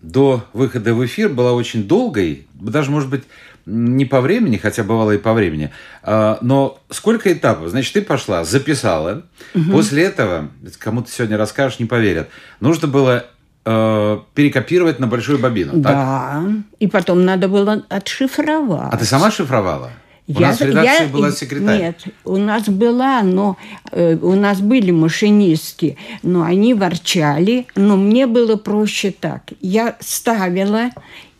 до 0.02 0.44
выхода 0.52 0.94
в 0.94 1.04
эфир 1.04 1.28
была 1.28 1.52
очень 1.52 1.84
долгой, 1.84 2.46
даже, 2.54 2.90
может 2.90 3.08
быть, 3.08 3.24
не 3.66 4.06
по 4.06 4.20
времени, 4.20 4.56
хотя 4.56 4.82
бывало 4.82 5.12
и 5.12 5.18
по 5.18 5.32
времени, 5.32 5.70
э, 6.02 6.36
но 6.40 6.80
сколько 6.90 7.32
этапов? 7.32 7.68
Значит, 7.68 7.94
ты 7.94 8.02
пошла, 8.02 8.44
записала, 8.44 9.24
угу. 9.54 9.72
после 9.72 10.04
этого, 10.04 10.48
кому 10.78 11.02
ты 11.02 11.10
сегодня 11.10 11.36
расскажешь, 11.36 11.78
не 11.78 11.86
поверят, 11.86 12.28
нужно 12.60 12.88
было 12.88 13.26
э, 13.64 14.18
перекопировать 14.34 14.98
на 15.00 15.06
большую 15.06 15.38
бобину. 15.38 15.72
Да, 15.74 15.90
так? 15.90 16.42
и 16.78 16.86
потом 16.86 17.24
надо 17.24 17.48
было 17.48 17.84
отшифровать. 17.88 18.92
А 18.92 18.96
ты 18.96 19.04
сама 19.04 19.30
шифровала? 19.30 19.90
У 20.28 20.40
я, 20.40 20.48
нас 20.48 20.60
в 20.60 20.62
редакции 20.62 21.04
я, 21.04 21.08
была 21.08 21.32
секретарь. 21.32 21.80
Нет, 21.80 22.02
у 22.24 22.36
нас 22.36 22.68
была, 22.68 23.22
но 23.22 23.56
э, 23.90 24.14
у 24.20 24.34
нас 24.34 24.60
были 24.60 24.90
машинистки, 24.90 25.96
но 26.22 26.42
они 26.42 26.74
ворчали, 26.74 27.66
но 27.74 27.96
мне 27.96 28.26
было 28.26 28.56
проще 28.56 29.10
так. 29.10 29.44
Я 29.62 29.96
ставила 30.00 30.90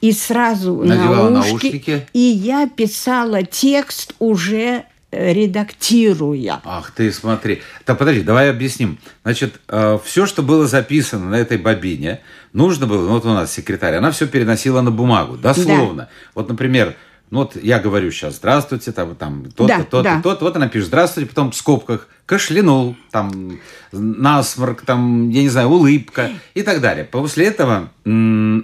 и 0.01 0.11
сразу 0.13 0.77
Надевала 0.77 1.29
наушки, 1.29 1.53
наушники. 1.53 2.07
и 2.15 2.19
я 2.19 2.67
писала 2.67 3.43
текст 3.43 4.15
уже 4.21 4.85
э, 5.11 5.33
редактируя. 5.35 6.63
Ах 6.65 6.93
ты, 6.93 7.13
смотри. 7.13 7.61
Так, 7.85 7.99
подожди, 7.99 8.23
давай 8.23 8.49
объясним. 8.49 8.99
Значит, 9.23 9.61
э, 9.69 9.99
все, 10.03 10.25
что 10.25 10.43
было 10.43 10.67
записано 10.67 11.27
на 11.27 11.35
этой 11.35 11.59
бобине, 11.59 12.21
нужно 12.55 12.87
было, 12.87 13.03
ну, 13.03 13.09
вот 13.09 13.27
у 13.27 13.35
нас 13.35 13.53
секретарь, 13.53 13.97
она 13.97 14.13
все 14.13 14.27
переносила 14.27 14.81
на 14.81 14.91
бумагу, 14.91 15.37
дословно. 15.37 16.05
Да. 16.05 16.09
Вот, 16.35 16.49
например, 16.49 16.97
ну 17.31 17.41
вот 17.41 17.57
я 17.63 17.79
говорю 17.79 18.11
сейчас 18.11 18.37
«здравствуйте», 18.37 18.93
там, 18.93 19.15
там 19.17 19.45
то-то, 19.51 19.67
да, 19.67 19.79
то-то, 19.79 20.03
да. 20.03 20.21
то-то, 20.23 20.45
вот 20.45 20.57
она 20.57 20.69
пишет 20.69 20.89
«здравствуйте», 20.89 21.29
потом 21.29 21.51
в 21.51 21.57
скобках 21.57 22.09
кашлянул, 22.27 22.97
там 23.11 23.59
насморк, 23.93 24.83
там, 24.83 25.29
я 25.31 25.43
не 25.43 25.49
знаю, 25.49 25.69
улыбка 25.69 26.31
и 26.55 26.63
так 26.63 26.81
далее. 26.81 27.05
После 27.05 27.47
этого 27.47 27.91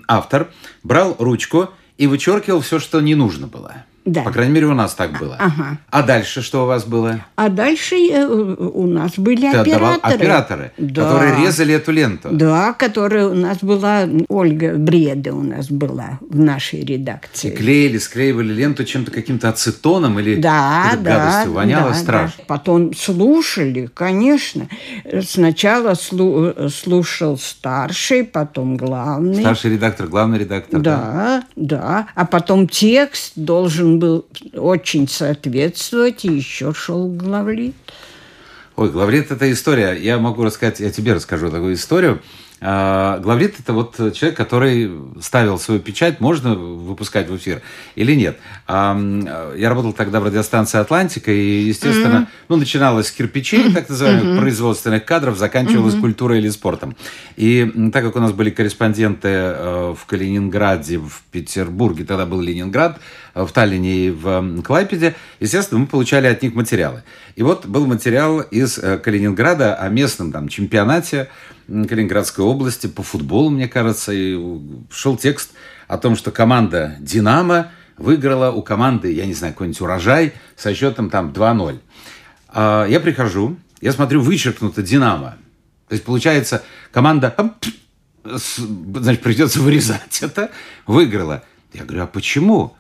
автор 0.09 0.51
брал 0.83 1.17
ручку 1.19 1.71
и 1.99 2.07
вычеркивал 2.07 2.61
все, 2.61 2.79
что 2.79 3.01
не 3.01 3.15
нужно 3.15 3.47
было. 3.47 3.85
Да. 4.05 4.23
По 4.23 4.31
крайней 4.31 4.53
мере, 4.53 4.67
у 4.67 4.75
нас 4.75 4.95
так 4.95 5.19
было. 5.19 5.37
Ага. 5.39 5.79
А 5.91 6.03
дальше 6.03 6.43
что 6.43 6.65
у 6.65 6.67
вас 6.67 6.85
было? 6.85 7.25
А 7.37 7.49
дальше 7.49 7.97
э, 7.97 8.27
у 8.27 8.87
нас 8.87 9.13
были 9.17 9.51
Ты 9.51 9.57
операторы. 9.57 10.15
операторы, 10.15 10.73
да. 10.77 11.03
которые 11.03 11.45
резали 11.45 11.75
эту 11.75 11.93
ленту. 11.93 12.29
Да, 12.31 12.75
которые 12.75 13.29
у 13.29 13.35
нас 13.35 13.59
была, 13.63 14.07
Ольга 14.29 14.75
Бреда 14.75 15.33
у 15.33 15.43
нас 15.43 15.71
была 15.71 16.19
в 16.21 16.39
нашей 16.39 16.85
редакции. 16.85 17.51
И 17.51 17.57
клеили, 17.57 17.97
склеивали 17.97 18.53
ленту 18.53 18.85
чем-то, 18.85 19.11
каким-то 19.11 19.49
ацетоном 19.49 20.21
или 20.21 20.35
да, 20.37 20.93
да, 21.01 21.17
гадостью. 21.17 21.53
Воняло 21.55 21.89
да, 21.91 21.95
страшно. 21.95 22.35
Да. 22.39 22.45
Потом 22.47 22.95
слушали, 22.95 23.89
конечно. 23.95 24.69
Сначала 25.23 25.93
слу- 25.93 26.69
слушал 26.69 27.39
старший, 27.39 28.25
потом 28.25 28.77
главный. 28.77 29.41
Старший 29.41 29.73
редактор, 29.73 30.09
главный 30.09 30.41
редактор. 30.41 30.81
Да, 30.81 31.45
да. 31.57 31.77
да. 31.79 32.07
А 32.15 32.27
потом 32.27 32.69
текст 32.69 33.33
должен 33.37 33.94
был 33.99 34.27
очень 34.55 35.09
соответствовать, 35.09 36.25
и 36.25 36.33
еще 36.33 36.73
шел 36.75 37.09
главлит. 37.09 37.75
Ой, 38.77 38.91
главлит– 38.91 39.31
это 39.31 39.51
история. 39.53 39.93
Я 39.93 40.19
могу 40.19 40.43
рассказать, 40.43 40.81
я 40.81 40.91
тебе 40.91 41.13
расскажу 41.13 41.51
такую 41.51 41.75
историю. 41.75 42.21
А, 42.61 43.19
главлит– 43.19 43.57
это 43.61 43.73
вот 43.73 43.97
человек, 44.15 44.37
который 44.37 44.91
ставил 45.21 45.59
свою 45.59 45.81
печать, 45.81 46.21
можно 46.21 46.55
выпускать 46.55 47.29
в 47.29 47.37
эфир 47.37 47.63
или 47.95 48.15
нет. 48.15 48.39
Я 48.69 49.69
работал 49.69 49.93
тогда 49.93 50.21
в 50.21 50.25
радиостанции 50.25 50.79
«Атлантика», 50.79 51.31
и, 51.31 51.65
естественно, 51.65 52.29
mm-hmm. 52.29 52.47
ну, 52.49 52.57
начиналось 52.57 53.09
с 53.09 53.13
кирпичей, 53.13 53.73
так 53.73 53.89
называемых, 53.89 54.25
mm-hmm. 54.25 54.41
производственных 54.41 55.05
кадров, 55.05 55.37
заканчивалось 55.37 55.95
mm-hmm. 55.95 56.01
культурой 56.01 56.39
или 56.39 56.49
спортом. 56.49 56.97
И 57.37 57.91
так 57.93 58.05
как 58.05 58.17
у 58.17 58.21
нас 58.21 58.33
были 58.33 58.51
корреспонденты 58.51 59.29
э, 59.29 59.95
в 59.99 60.07
Калининграде, 60.07 60.99
в 60.99 61.23
Петербурге, 61.31 62.05
тогда 62.05 62.25
был 62.25 62.41
Ленинград, 62.41 62.99
в 63.35 63.49
Таллине 63.49 64.07
и 64.07 64.11
в 64.11 64.63
Клайпеде, 64.63 65.17
естественно, 65.41 65.81
мы 65.81 65.87
получали 65.87 66.29
от 66.29 66.41
них 66.43 66.55
материалы. 66.55 67.03
И 67.37 67.43
вот 67.43 67.67
был 67.67 67.87
материал 67.87 68.41
из 68.41 68.79
э, 68.79 68.97
Калининграда 68.99 69.75
о 69.75 69.89
местном 69.89 70.33
там 70.33 70.49
чемпионате 70.49 71.29
Калининградской 71.67 72.45
области 72.45 72.87
по 72.87 73.03
футболу, 73.03 73.51
мне 73.51 73.69
кажется, 73.69 74.13
и 74.13 74.39
шел 74.91 75.17
текст 75.17 75.53
о 75.89 75.99
том, 75.99 76.17
что 76.17 76.31
команда 76.31 76.97
«Динамо» 77.01 77.71
выиграла 77.97 78.51
у 78.51 78.63
команды, 78.63 79.13
я 79.13 79.27
не 79.27 79.35
знаю, 79.35 79.53
какой-нибудь 79.55 79.81
урожай 79.81 80.33
со 80.57 80.75
счетом 80.75 81.11
там 81.11 81.31
2-0. 81.31 81.79
А, 82.49 82.87
я 82.87 83.01
прихожу, 83.01 83.57
я 83.81 83.93
смотрю, 83.93 84.21
вычеркнуто 84.21 84.83
«Динамо». 84.83 85.37
То 85.89 85.95
есть, 85.95 86.05
получается, 86.05 86.63
команда, 86.93 87.35
значит, 88.25 89.23
придется 89.23 89.61
вырезать 89.61 90.23
это, 90.23 90.51
выиграла. 90.87 91.45
Я 91.73 91.85
говорю, 91.85 92.05
а 92.05 92.07
почему? 92.07 92.77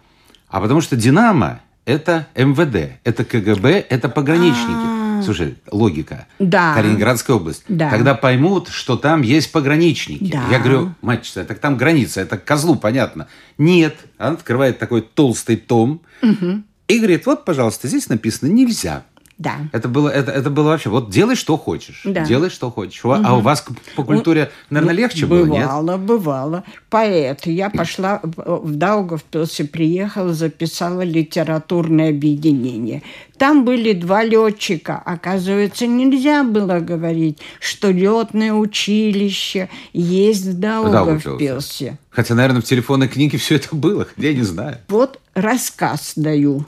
А 0.48 0.60
потому 0.60 0.80
что 0.80 0.96
«Динамо»– 0.96 1.60
это 1.84 2.26
МВД, 2.34 2.98
это 3.04 3.24
КГБ, 3.24 3.86
это 3.88 4.08
пограничники. 4.08 5.03
Слушай, 5.24 5.56
логика. 5.70 6.26
Да. 6.38 6.74
Калининградская 6.74 7.36
область. 7.36 7.64
Да. 7.68 7.90
Когда 7.90 8.14
поймут, 8.14 8.68
что 8.68 8.96
там 8.96 9.22
есть 9.22 9.52
пограничники. 9.52 10.30
Да. 10.30 10.44
Я 10.50 10.58
говорю, 10.58 10.94
мать 11.02 11.30
так 11.34 11.58
там 11.58 11.76
граница, 11.76 12.20
это 12.20 12.36
козлу 12.38 12.76
понятно. 12.76 13.26
Нет. 13.58 13.96
Она 14.18 14.32
открывает 14.32 14.78
такой 14.78 15.02
толстый 15.02 15.56
том 15.56 16.02
угу. 16.22 16.62
и 16.88 16.98
говорит, 16.98 17.26
вот, 17.26 17.44
пожалуйста, 17.44 17.88
здесь 17.88 18.08
написано 18.08 18.48
«нельзя». 18.50 19.04
Да. 19.36 19.56
Это 19.72 19.88
было, 19.88 20.08
это, 20.08 20.30
это 20.30 20.48
было 20.48 20.68
вообще, 20.68 20.90
вот 20.90 21.10
делай, 21.10 21.34
что 21.34 21.56
хочешь. 21.56 22.02
Да. 22.04 22.24
Делай, 22.24 22.50
что 22.50 22.70
хочешь. 22.70 23.04
Угу. 23.04 23.14
А 23.24 23.36
у 23.36 23.40
вас 23.40 23.64
по 23.96 24.04
культуре, 24.04 24.50
наверное, 24.70 24.94
ну, 24.94 25.00
легче 25.00 25.26
бывало, 25.26 25.46
было, 25.46 25.54
нет? 25.54 25.66
Бывало, 25.66 25.96
бывало. 25.96 26.64
Поэт. 26.88 27.46
Я 27.46 27.68
пошла 27.68 28.20
в 28.22 28.76
Даугавпилсе, 28.76 29.64
приехала, 29.64 30.32
записала 30.32 31.02
литературное 31.02 32.10
объединение. 32.10 33.02
Там 33.36 33.64
были 33.64 33.92
два 33.92 34.22
летчика. 34.22 35.02
Оказывается, 35.04 35.88
нельзя 35.88 36.44
было 36.44 36.78
говорить, 36.78 37.38
что 37.58 37.90
летное 37.90 38.52
училище 38.52 39.68
есть 39.92 40.44
в 40.46 40.58
Даугавпилсе. 40.60 41.98
Хотя, 42.10 42.34
наверное, 42.36 42.62
в 42.62 42.64
телефонной 42.64 43.08
книге 43.08 43.38
все 43.38 43.56
это 43.56 43.74
было, 43.74 44.06
я 44.16 44.32
не 44.32 44.42
знаю. 44.42 44.78
Вот 44.88 45.20
рассказ 45.34 46.12
даю. 46.14 46.64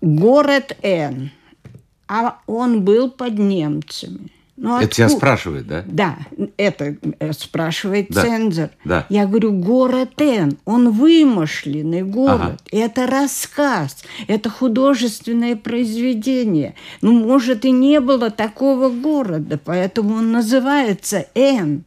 Город 0.00 0.76
Н 0.82 1.30
а 2.12 2.40
он 2.46 2.82
был 2.82 3.10
под 3.10 3.38
немцами. 3.38 4.28
Ну, 4.58 4.78
это 4.78 4.94
тебя 4.94 5.08
спрашивает, 5.08 5.66
да? 5.66 5.82
Да, 5.86 6.18
это 6.58 6.94
э, 7.18 7.32
спрашивает 7.32 8.08
да. 8.10 8.20
цензор. 8.20 8.68
Да. 8.84 9.06
Я 9.08 9.24
говорю, 9.26 9.52
город 9.52 10.20
Н, 10.20 10.58
он 10.66 10.90
вымышленный 10.90 12.02
город. 12.02 12.40
Ага. 12.40 12.56
Это 12.70 13.06
рассказ, 13.06 14.04
это 14.28 14.50
художественное 14.50 15.56
произведение. 15.56 16.74
Ну, 17.00 17.12
может, 17.12 17.64
и 17.64 17.70
не 17.70 17.98
было 17.98 18.30
такого 18.30 18.90
города, 18.90 19.58
поэтому 19.64 20.16
он 20.16 20.32
называется 20.32 21.24
Н. 21.34 21.84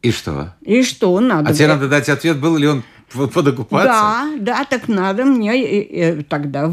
И 0.00 0.10
что? 0.10 0.54
И 0.62 0.82
что 0.82 1.20
надо? 1.20 1.50
А 1.50 1.52
тебе 1.52 1.68
надо 1.68 1.86
дать 1.86 2.08
ответ, 2.08 2.40
был 2.40 2.56
ли 2.56 2.66
он 2.66 2.82
под 3.12 3.46
оккупацией? 3.46 4.40
Да, 4.40 4.56
да, 4.58 4.64
так 4.64 4.88
надо 4.88 5.26
мне 5.26 5.54
э, 5.54 5.82
э, 5.82 6.22
тогда 6.22 6.72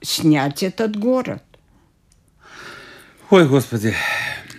снять 0.00 0.62
этот 0.62 0.96
город. 0.96 1.42
Ой, 3.32 3.46
господи. 3.46 3.94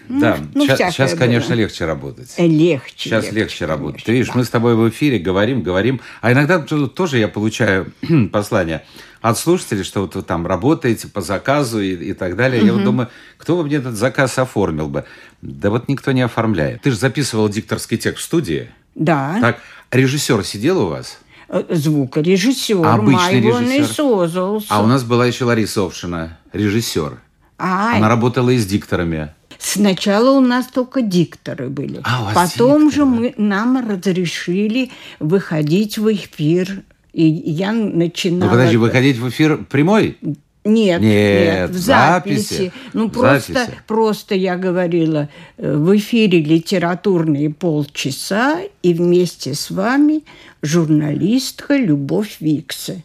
Ну, 0.09 0.19
да, 0.19 0.39
ну, 0.55 0.65
сейчас, 0.65 0.95
сейчас 0.95 1.13
конечно, 1.13 1.53
легче 1.53 1.85
работать. 1.85 2.33
Э, 2.37 2.47
легче. 2.47 2.91
Сейчас 2.97 3.25
легче, 3.25 3.39
легче 3.39 3.65
работать. 3.67 3.97
Легче, 3.97 4.05
Ты 4.05 4.11
видишь, 4.13 4.27
да. 4.29 4.33
мы 4.35 4.43
с 4.43 4.49
тобой 4.49 4.75
в 4.75 4.89
эфире 4.89 5.19
говорим, 5.19 5.61
говорим. 5.61 6.01
А 6.21 6.31
иногда 6.31 6.57
тоже 6.57 7.19
я 7.19 7.27
получаю 7.27 7.93
послания 8.31 8.83
от 9.21 9.37
слушателей, 9.37 9.83
что 9.83 10.01
вот 10.01 10.15
вы 10.15 10.23
там 10.23 10.47
работаете 10.47 11.07
по 11.07 11.21
заказу 11.21 11.81
и, 11.81 11.93
и 11.93 12.13
так 12.13 12.35
далее. 12.35 12.61
Угу. 12.61 12.67
Я 12.67 12.73
вот 12.73 12.83
думаю, 12.83 13.09
кто 13.37 13.57
бы 13.57 13.63
мне 13.63 13.75
этот 13.75 13.93
заказ 13.93 14.39
оформил 14.39 14.89
бы? 14.89 15.05
Да 15.43 15.69
вот 15.69 15.87
никто 15.87 16.11
не 16.11 16.23
оформляет. 16.23 16.81
Ты 16.81 16.89
же 16.89 16.97
записывал 16.97 17.49
дикторский 17.49 17.99
текст 17.99 18.23
в 18.23 18.25
студии. 18.25 18.71
Да. 18.95 19.37
Так, 19.39 19.59
режиссер 19.91 20.43
сидел 20.43 20.81
у 20.81 20.87
вас? 20.87 21.19
Э, 21.47 21.63
звукорежиссер. 21.69 22.83
Обычный 22.83 23.39
режиссер. 23.39 23.85
Созался. 23.85 24.65
А 24.71 24.81
у 24.81 24.87
нас 24.87 25.03
была 25.03 25.27
еще 25.27 25.45
Лариса 25.45 25.83
Овшина, 25.83 26.39
режиссер. 26.53 27.19
А, 27.65 27.95
Она 27.95 28.09
работала 28.09 28.49
и 28.49 28.57
с 28.57 28.65
дикторами. 28.65 29.29
Сначала 29.57 30.31
у 30.31 30.41
нас 30.41 30.67
только 30.67 31.01
дикторы 31.01 31.69
были. 31.69 32.01
А, 32.03 32.33
Потом 32.35 32.89
дикторы. 32.89 32.91
же 32.91 33.05
мы, 33.05 33.33
нам 33.37 33.89
разрешили 33.89 34.91
выходить 35.21 35.97
в 35.97 36.13
эфир. 36.13 36.83
И 37.13 37.23
я 37.23 37.71
начинала... 37.71 38.49
Ну, 38.49 38.51
подожди, 38.51 38.75
выходить 38.75 39.17
в 39.17 39.29
эфир 39.29 39.63
прямой? 39.63 40.17
Нет, 40.65 40.99
нет, 41.01 41.01
нет, 41.01 41.69
в 41.69 41.77
записи. 41.77 42.41
записи. 42.41 42.71
Ну, 42.91 43.07
в 43.07 43.11
просто, 43.11 43.53
записи. 43.53 43.77
просто 43.87 44.35
я 44.35 44.57
говорила, 44.57 45.29
э, 45.57 45.75
в 45.77 45.95
эфире 45.95 46.41
литературные 46.41 47.49
полчаса, 47.49 48.59
и 48.81 48.93
вместе 48.93 49.53
с 49.53 49.71
вами 49.71 50.23
журналистка 50.61 51.77
Любовь 51.77 52.37
Виксе. 52.41 53.03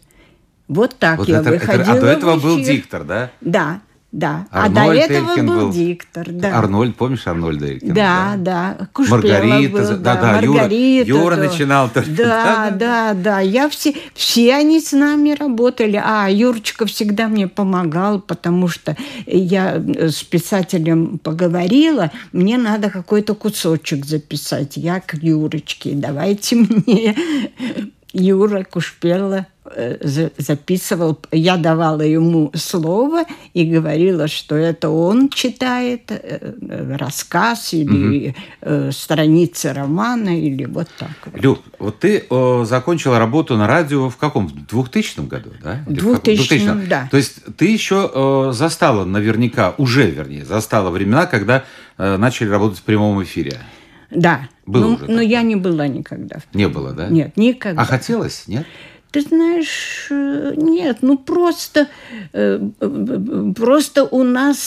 Вот 0.67 0.95
так 0.99 1.19
вот 1.19 1.29
я 1.29 1.39
это, 1.39 1.49
выходила 1.51 1.81
это, 1.81 1.91
А 1.93 2.01
до 2.01 2.07
этого 2.07 2.35
был 2.37 2.59
диктор, 2.59 3.03
да? 3.03 3.31
Да, 3.41 3.81
да. 4.11 4.47
Арнольд 4.49 4.77
а 4.77 4.85
до 4.85 4.93
этого 4.93 5.31
Элькин 5.31 5.45
был, 5.45 5.55
был. 5.55 5.71
диктор, 5.71 6.27
да. 6.31 6.57
Арнольд, 6.57 6.95
помнишь 6.95 7.27
Арнольда 7.27 7.67
Элькина? 7.67 7.93
Да, 7.93 8.33
да. 8.37 8.87
Кушпела 8.91 9.17
Маргарита, 9.17 9.71
был, 9.71 9.97
да, 9.97 10.15
да, 10.15 10.39
Юра- 10.39 10.53
Маргарита, 10.53 11.07
Юра 11.07 11.35
да. 11.35 11.43
начинал 11.43 11.89
только. 11.89 12.09
Да, 12.09 12.71
да, 12.71 13.13
да. 13.13 13.39
Я 13.39 13.69
все, 13.69 13.93
все 14.15 14.55
они 14.55 14.81
с 14.81 14.93
нами 14.93 15.31
работали. 15.31 16.01
А 16.03 16.27
Юрочка 16.27 16.87
всегда 16.87 17.27
мне 17.27 17.47
помогал, 17.47 18.19
потому 18.19 18.67
что 18.67 18.97
я 19.27 19.75
с 19.75 20.23
писателем 20.23 21.19
поговорила, 21.19 22.11
мне 22.31 22.57
надо 22.57 22.89
какой-то 22.89 23.35
кусочек 23.35 24.05
записать. 24.05 24.75
Я 24.75 25.01
к 25.01 25.13
Юрочке, 25.21 25.91
давайте 25.93 26.55
мне. 26.55 27.15
Юра 28.13 28.63
Кушпела 28.63 29.45
э, 29.58 29.58
записывал, 30.37 31.19
я 31.31 31.57
давала 31.57 32.01
ему 32.01 32.51
слово 32.55 33.25
и 33.53 33.65
говорила, 33.65 34.27
что 34.27 34.55
это 34.55 34.89
он 34.89 35.29
читает 35.29 36.11
э, 36.11 36.53
э, 36.61 36.95
рассказ 36.97 37.73
или 37.73 38.35
э, 38.61 38.91
страницы 38.91 39.73
романа 39.73 40.39
или 40.39 40.65
вот 40.65 40.87
так. 40.97 41.11
вот. 41.25 41.41
Люб, 41.41 41.59
вот 41.77 41.99
ты 41.99 42.25
э, 42.29 42.65
закончила 42.65 43.19
работу 43.19 43.57
на 43.57 43.67
радио 43.67 44.09
в 44.09 44.17
каком? 44.17 44.47
В 44.47 44.67
2000 44.67 45.27
году, 45.27 45.51
да? 45.63 45.83
Или 45.87 45.99
в 45.99 46.13
каком? 46.13 46.33
2000-м, 46.33 46.87
да. 46.87 47.07
То 47.11 47.17
есть 47.17 47.43
ты 47.57 47.65
еще 47.65 48.09
э, 48.13 48.51
застала 48.53 49.05
наверняка, 49.05 49.75
уже 49.77 50.09
вернее, 50.09 50.45
застала 50.45 50.89
времена, 50.89 51.25
когда 51.25 51.63
э, 51.97 52.17
начали 52.17 52.49
работать 52.49 52.79
в 52.79 52.83
прямом 52.83 53.21
эфире. 53.23 53.59
Да, 54.11 54.49
Было 54.65 54.81
но, 54.81 54.87
уже 54.87 55.01
но 55.01 55.07
такое. 55.07 55.23
я 55.23 55.41
не 55.43 55.55
была 55.55 55.87
никогда. 55.87 56.37
Не 56.53 56.67
было, 56.67 56.93
да? 56.93 57.09
Нет, 57.09 57.37
никогда. 57.37 57.81
А 57.81 57.85
хотелось, 57.85 58.47
нет? 58.47 58.65
Ты 59.11 59.21
знаешь, 59.21 60.07
э, 60.11 60.53
нет, 60.55 60.97
ну 61.01 61.17
просто, 61.17 61.87
э, 62.31 62.59
э, 62.79 63.53
просто 63.55 64.03
у 64.03 64.21
нас 64.23 64.57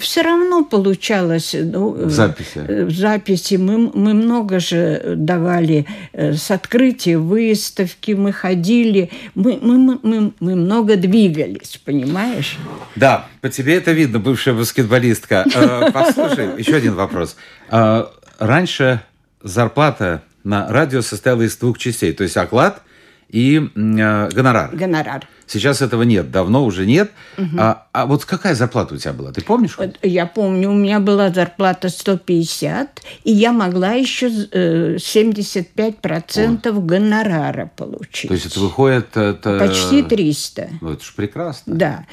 все 0.00 0.22
равно 0.22 0.64
получалось. 0.64 1.54
ну, 1.56 1.96
э, 1.96 2.08
записи. 2.08 2.58
э, 2.66 2.88
записи 2.90 3.54
мы, 3.54 3.78
мы 3.94 4.14
много 4.14 4.58
же 4.58 5.14
давали 5.16 5.86
э, 6.12 6.32
с 6.32 6.50
открытия 6.50 7.18
выставки, 7.18 8.12
мы 8.12 8.32
ходили, 8.32 9.10
мы, 9.36 9.58
мы, 9.62 9.98
мы, 10.02 10.32
мы, 10.40 10.56
много 10.56 10.96
двигались, 10.96 11.80
понимаешь? 11.84 12.58
Да, 12.96 13.28
по 13.42 13.48
тебе 13.48 13.76
это 13.76 13.92
видно, 13.92 14.18
бывшая 14.18 14.54
баскетболистка. 14.54 15.46
Э, 15.54 15.92
Послушай, 15.92 16.48
еще 16.58 16.74
один 16.74 16.94
вопрос. 16.94 17.36
Э, 17.70 18.06
Раньше 18.40 19.02
зарплата 19.40 20.24
на 20.42 20.66
радио 20.68 21.00
состояла 21.00 21.42
из 21.42 21.56
двух 21.56 21.78
частей, 21.78 22.12
то 22.12 22.24
есть 22.24 22.36
оклад 22.36 22.82
и 23.32 23.56
э, 23.74 24.28
гонорар. 24.30 24.76
Гонорар. 24.76 25.26
Сейчас 25.46 25.82
этого 25.82 26.02
нет, 26.02 26.30
давно 26.30 26.64
уже 26.64 26.86
нет. 26.86 27.10
Угу. 27.36 27.56
А, 27.58 27.86
а 27.92 28.06
вот 28.06 28.24
какая 28.24 28.54
зарплата 28.54 28.94
у 28.94 28.98
тебя 28.98 29.12
была? 29.14 29.32
Ты 29.32 29.42
помнишь? 29.42 29.76
Я 30.02 30.26
помню, 30.26 30.70
у 30.70 30.74
меня 30.74 31.00
была 31.00 31.30
зарплата 31.30 31.88
150, 31.88 33.02
и 33.24 33.32
я 33.32 33.52
могла 33.52 33.92
еще 33.92 34.28
э, 34.28 34.96
75% 34.96 36.68
О. 36.68 36.72
гонорара 36.80 37.70
получить. 37.74 38.28
То 38.28 38.34
есть 38.34 38.46
это 38.46 38.60
выходит... 38.60 39.16
Это... 39.16 39.58
Почти 39.58 40.02
300. 40.02 40.68
Ну, 40.80 40.92
это 40.92 41.04
же 41.04 41.12
прекрасно. 41.16 41.74
Да. 41.74 42.06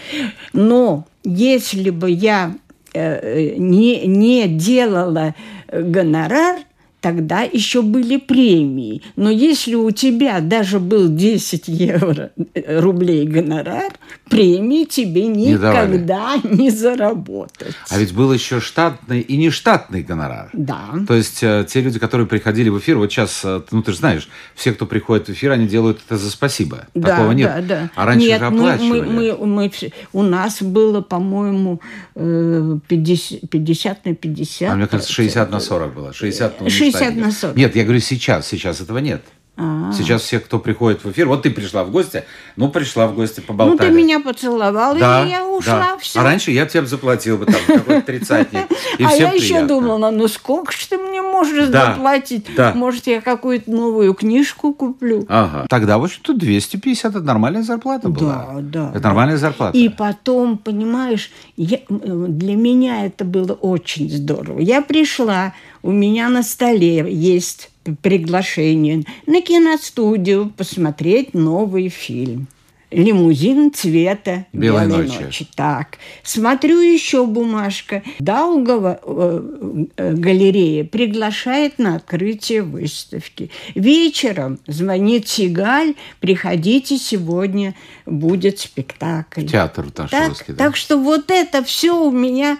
Но 0.54 1.06
если 1.24 1.90
бы 1.90 2.10
я 2.10 2.56
э, 2.94 3.56
не, 3.58 4.08
не 4.08 4.48
делала 4.48 5.36
гонорар, 5.72 6.60
тогда 7.02 7.42
еще 7.42 7.82
были 7.82 8.18
премии. 8.18 9.02
Но 9.16 9.30
если 9.30 9.76
у 9.76 9.92
тебя 9.92 10.40
даже 10.42 10.80
был 10.80 11.08
10 11.10 11.68
евро 11.68 12.32
э, 12.54 12.80
рублей 12.80 13.26
гонорар, 13.26 13.94
премии 14.30 14.86
тебе 14.86 15.28
никогда 15.28 16.38
не, 16.44 16.58
не 16.58 16.70
заработать. 16.70 17.76
А 17.90 17.98
ведь 17.98 18.14
был 18.14 18.32
еще 18.34 18.60
штатный 18.60 19.22
и 19.22 19.38
нештатный 19.38 20.04
гонорар. 20.04 20.50
Да. 20.54 20.90
То 21.08 21.14
есть 21.14 21.42
э, 21.42 21.66
те 21.68 21.82
люди, 21.82 22.00
которые 22.00 22.28
приходили 22.28 22.70
в 22.70 22.80
эфир, 22.80 22.98
вот 22.98 23.12
сейчас, 23.12 23.42
э, 23.44 23.62
ну 23.72 23.82
ты 23.82 23.92
же 23.92 23.98
знаешь, 23.98 24.30
все, 24.56 24.74
кто 24.74 24.86
приходит 24.86 25.28
в 25.28 25.32
эфир, 25.32 25.52
они 25.52 25.68
делают 25.68 26.00
это 26.06 26.18
за 26.18 26.30
спасибо. 26.30 26.88
Да, 26.94 27.16
Такого 27.16 27.32
нет. 27.32 27.50
Да, 27.56 27.62
да. 27.62 27.90
А 27.96 28.06
раньше 28.06 28.28
нет, 28.28 28.40
же 28.40 28.46
оплачивали. 28.46 29.02
Мы, 29.02 29.38
мы, 29.38 29.46
мы, 29.46 29.72
у 30.14 30.22
нас 30.24 30.62
было, 30.62 31.02
по-моему, 31.02 31.82
50, 32.16 33.50
50 33.50 34.06
на 34.06 34.16
50. 34.16 34.70
А 34.70 34.76
мне 34.76 34.88
кажется, 34.88 35.12
60 35.12 35.50
на 35.50 35.60
40 35.60 35.94
было. 35.94 36.14
60 36.14 36.62
на 36.62 36.70
60 36.91 37.15
на 37.15 37.32
40. 37.32 37.56
Нет, 37.58 37.75
я 37.75 37.84
говорю 37.84 37.99
сейчас, 37.99 38.47
сейчас 38.47 38.82
этого 38.82 38.97
нет. 38.99 39.23
А-а-а. 39.60 39.91
Сейчас 39.91 40.22
все, 40.22 40.39
кто 40.39 40.58
приходит 40.58 41.04
в 41.04 41.12
эфир, 41.12 41.28
вот 41.28 41.43
ты 41.43 41.52
пришла 41.52 41.84
в 41.84 41.91
гости, 41.91 42.24
ну, 42.56 42.69
пришла 42.69 43.08
в 43.08 43.15
гости, 43.15 43.41
поболтали. 43.41 43.89
Ну, 43.89 43.95
ты 43.95 44.04
меня 44.04 44.22
поцеловал, 44.22 44.95
да, 44.95 45.26
и 45.26 45.30
я 45.30 45.45
ушла, 45.45 45.80
да. 45.80 45.98
все. 45.98 46.19
А 46.19 46.24
раньше 46.24 46.52
я 46.52 46.65
тебе 46.65 46.86
заплатил 46.86 47.38
бы 47.38 47.45
там 47.45 47.62
какой-то 47.67 48.02
тридцатник, 48.02 48.67
А 49.00 49.13
я 49.15 49.34
еще 49.34 49.65
думала, 49.65 50.12
ну, 50.12 50.28
сколько 50.30 50.72
же 50.72 50.88
ты 50.88 50.98
мне 50.98 51.22
можешь 51.22 51.67
заплатить? 51.67 52.48
Может, 52.74 53.08
я 53.08 53.19
какую-то 53.22 53.69
новую 53.69 54.13
книжку 54.13 54.74
куплю? 54.74 55.26
Ага. 55.28 55.65
Тогда, 55.69 55.98
в 55.98 56.06
общем-то, 56.06 56.34
250– 56.34 57.12
это 57.15 57.22
нормальная 57.22 57.63
зарплата 57.63 58.08
была. 58.08 58.48
Да, 58.56 58.62
да. 58.62 58.91
Это 58.95 59.04
нормальная 59.08 59.38
зарплата. 59.38 59.78
И 59.78 59.89
потом, 59.89 60.58
понимаешь, 60.58 61.32
я, 61.58 61.80
для 61.89 62.56
меня 62.56 63.06
это 63.06 63.26
было 63.26 63.54
очень 63.54 64.10
здорово. 64.10 64.60
Я 64.60 64.82
пришла, 64.82 65.54
у 65.82 65.91
меня 65.91 66.30
на 66.30 66.43
столе 66.43 67.06
есть 67.12 67.72
приглашение 68.02 69.04
на 69.26 69.42
киностудию 69.42 70.52
посмотреть 70.56 71.34
новый 71.34 71.89
фильм. 71.89 72.48
Лимузин 72.92 73.72
цвета 73.72 74.48
белой, 74.52 74.88
белой 74.88 75.04
ночи. 75.04 75.24
ночи. 75.24 75.48
Так, 75.56 76.00
смотрю 76.24 76.80
еще 76.80 77.28
бумажка. 77.28 78.02
Даугава 78.18 79.00
э, 79.04 79.86
э, 79.96 80.13
галерея 80.13 80.86
приглашает 80.86 81.78
на 81.78 81.98
открытие 81.98 82.63
выставки. 82.63 83.52
Вечером 83.76 84.60
звонит 84.65 85.28
Сигаль, 85.28 85.94
приходите 86.20 86.98
сегодня, 86.98 87.76
будет 88.08 88.58
спектакль. 88.58 89.46
Театр 89.46 89.92
так, 89.92 90.10
да? 90.10 90.32
так 90.58 90.76
что 90.76 90.98
вот 90.98 91.30
это 91.30 91.63
все 91.63 91.96
у 91.96 92.10
меня 92.10 92.58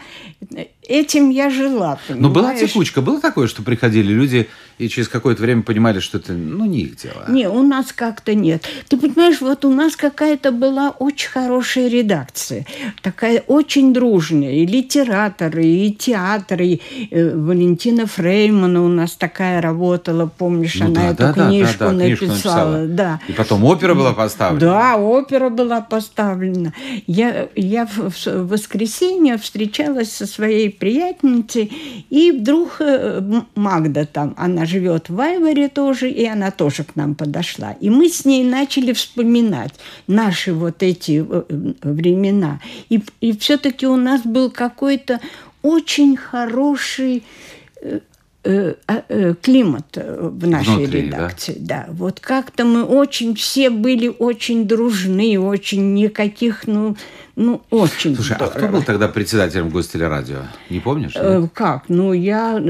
этим 0.88 1.32
я 1.32 1.50
жила. 1.50 2.00
Понимаешь? 2.08 2.22
Но 2.22 2.30
была 2.30 2.56
текучка, 2.56 3.02
было 3.02 3.20
такое, 3.20 3.48
что 3.48 3.64
приходили 3.64 4.12
люди 4.14 4.48
и 4.80 4.88
через 4.88 5.10
какое-то 5.10 5.42
время 5.42 5.62
понимали, 5.62 6.00
что 6.00 6.18
это, 6.18 6.32
ну, 6.32 6.66
не 6.66 6.80
их 6.84 6.96
дело. 6.96 7.26
Не, 7.28 7.50
у 7.50 7.62
нас 7.62 7.92
как-то 7.94 8.34
нет. 8.34 8.64
Ты 8.88 8.98
понимаешь, 8.98 9.42
вот 9.42 9.66
у 9.66 9.70
нас 9.70 9.98
какая-то 9.98 10.54
была 10.54 10.92
очень 10.92 11.30
хорошая 11.30 11.90
редакция, 11.90 12.66
такая 13.02 13.44
очень 13.48 13.94
дружная, 13.94 14.54
и 14.54 14.66
литераторы, 14.66 15.66
и 15.66 15.92
театры, 15.92 16.66
и 16.66 16.82
э, 17.12 17.36
Валентина 17.36 18.08
Фреймана 18.08 18.82
у 18.82 18.88
нас 18.88 19.12
такая 19.16 19.62
работала, 19.62 20.28
помнишь, 20.28 20.76
ну, 20.80 20.86
она 20.86 21.02
да, 21.02 21.08
эту 21.10 21.18
да, 21.18 21.34
книжку, 21.34 21.80
да, 21.80 21.86
да, 21.86 21.92
написала. 21.92 22.06
книжку 22.06 22.26
написала. 22.26 22.88
Да. 22.88 23.20
И 23.28 23.34
потом 23.34 23.66
опера 23.66 23.94
была 23.96 24.14
поставлена. 24.14 24.62
Да, 24.62 24.98
опера 24.98 25.50
была 25.50 25.82
поставлена. 25.82 26.74
Я, 27.06 27.50
я 27.56 27.86
в, 27.86 28.10
в 28.10 28.48
воскресенье 28.48 29.38
встречалась 29.38 30.12
со 30.14 30.26
своей 30.26 30.70
приятельницей, 30.70 31.70
и 32.10 32.32
вдруг 32.32 32.78
э, 32.80 33.22
Магда 33.56 34.06
там, 34.06 34.34
она 34.38 34.66
живет 34.70 35.10
в 35.10 35.20
Айворе 35.20 35.68
тоже, 35.68 36.10
и 36.10 36.26
она 36.26 36.52
тоже 36.52 36.84
к 36.84 36.96
нам 36.96 37.16
подошла. 37.16 37.72
И 37.82 37.90
мы 37.90 38.10
с 38.10 38.26
ней 38.26 38.44
начали 38.44 38.94
вспоминать 38.94 39.74
наши 40.08 40.54
вот 40.54 40.84
эти 40.84 41.26
э, 41.28 41.44
времена. 41.82 42.62
И, 42.90 43.04
и 43.20 43.36
все-таки 43.38 43.88
у 43.88 43.98
нас 43.98 44.22
был 44.22 44.52
какой-то 44.52 45.20
очень 45.62 46.16
хороший 46.16 47.24
э, 47.82 48.00
а, 48.88 49.34
климат 49.42 49.98
в 49.98 50.48
нашей 50.48 50.78
Внутри, 50.78 51.02
редакции. 51.02 51.56
Да? 51.60 51.86
да, 51.88 51.94
вот 51.94 52.20
как-то 52.22 52.64
мы 52.64 52.84
очень 52.84 53.36
все 53.36 53.70
были 53.70 54.08
очень 54.08 54.66
дружны, 54.66 55.38
очень 55.38 55.94
никаких, 55.94 56.66
ну, 56.66 56.96
ну, 57.40 57.62
очень 57.70 58.16
Слушай, 58.16 58.36
здорово. 58.36 58.54
а 58.54 58.58
кто 58.58 58.68
был 58.68 58.84
тогда 58.84 59.08
председателем 59.08 59.70
Гостелерадио? 59.70 60.40
Не 60.70 60.82
помнишь? 60.82 61.16
Нет? 61.16 61.50
Как? 61.54 61.86
Ну, 61.88 62.12
я, 62.12 62.62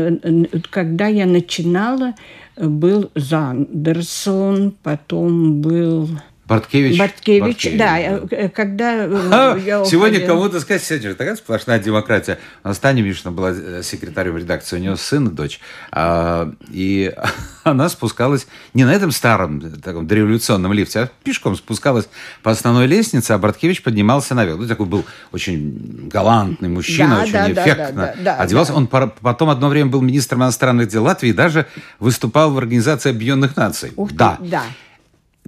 когда 0.69 1.07
я 1.07 1.25
начинала, 1.25 2.13
был 2.55 3.09
Зандерсон, 3.15 4.75
потом 4.83 5.61
был... 5.61 6.09
Барткевич. 6.49 6.97
Барткевич, 6.97 7.41
Барткевич 7.41 7.77
да, 7.77 8.19
да. 8.21 8.49
Когда 8.49 9.05
а, 9.05 9.55
я 9.55 9.85
Сегодня 9.85 10.25
кому-то 10.25 10.59
сказать, 10.59 10.83
сегодня 10.83 11.13
такая 11.13 11.35
сплошная 11.35 11.77
демократия. 11.77 12.39
У 12.63 12.69
нас 12.69 12.79
Таня 12.79 13.03
Мишина 13.03 13.29
была 13.29 13.83
секретарем 13.83 14.35
редакции, 14.35 14.77
у 14.77 14.79
нее 14.79 14.97
сын 14.97 15.27
и 15.27 15.31
дочь. 15.31 15.59
А, 15.91 16.51
и 16.71 17.13
она 17.63 17.87
спускалась 17.87 18.47
не 18.73 18.83
на 18.83 18.91
этом 18.91 19.11
старом 19.11 19.61
таком 19.79 20.07
дореволюционном 20.07 20.73
лифте, 20.73 21.01
а 21.01 21.09
пешком 21.23 21.55
спускалась 21.55 22.09
по 22.41 22.49
основной 22.49 22.87
лестнице, 22.87 23.33
а 23.33 23.37
Барткевич 23.37 23.83
поднимался 23.83 24.33
наверх. 24.33 24.57
Ну, 24.57 24.67
такой 24.67 24.87
был 24.87 25.05
очень 25.31 26.09
галантный 26.11 26.69
мужчина, 26.69 27.17
да, 27.17 27.21
очень 27.21 27.33
да, 27.33 27.51
эффектно 27.51 27.93
да, 27.93 28.13
да, 28.17 28.23
да, 28.23 28.35
одевался. 28.37 28.71
Да. 28.71 28.77
Он 28.79 28.87
потом 28.87 29.51
одно 29.51 29.69
время 29.69 29.91
был 29.91 30.01
министром 30.01 30.39
иностранных 30.39 30.87
дел 30.87 31.03
Латвии 31.03 31.29
и 31.29 31.33
даже 31.33 31.67
выступал 31.99 32.51
в 32.51 32.57
Организации 32.57 33.11
Объединенных 33.11 33.55
Наций. 33.55 33.93
Ух 33.95 34.11
да. 34.13 34.37
Ты, 34.41 34.47
да. 34.47 34.63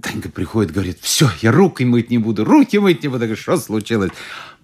Танька 0.02 0.28
приходит, 0.28 0.72
говорит, 0.72 0.98
все, 1.00 1.30
я 1.42 1.52
руки 1.52 1.84
мыть 1.84 2.10
не 2.10 2.18
буду, 2.18 2.44
руки 2.44 2.78
мыть 2.78 3.02
не 3.02 3.08
буду. 3.08 3.20
Говорю, 3.20 3.36
что 3.36 3.56
случилось? 3.56 4.10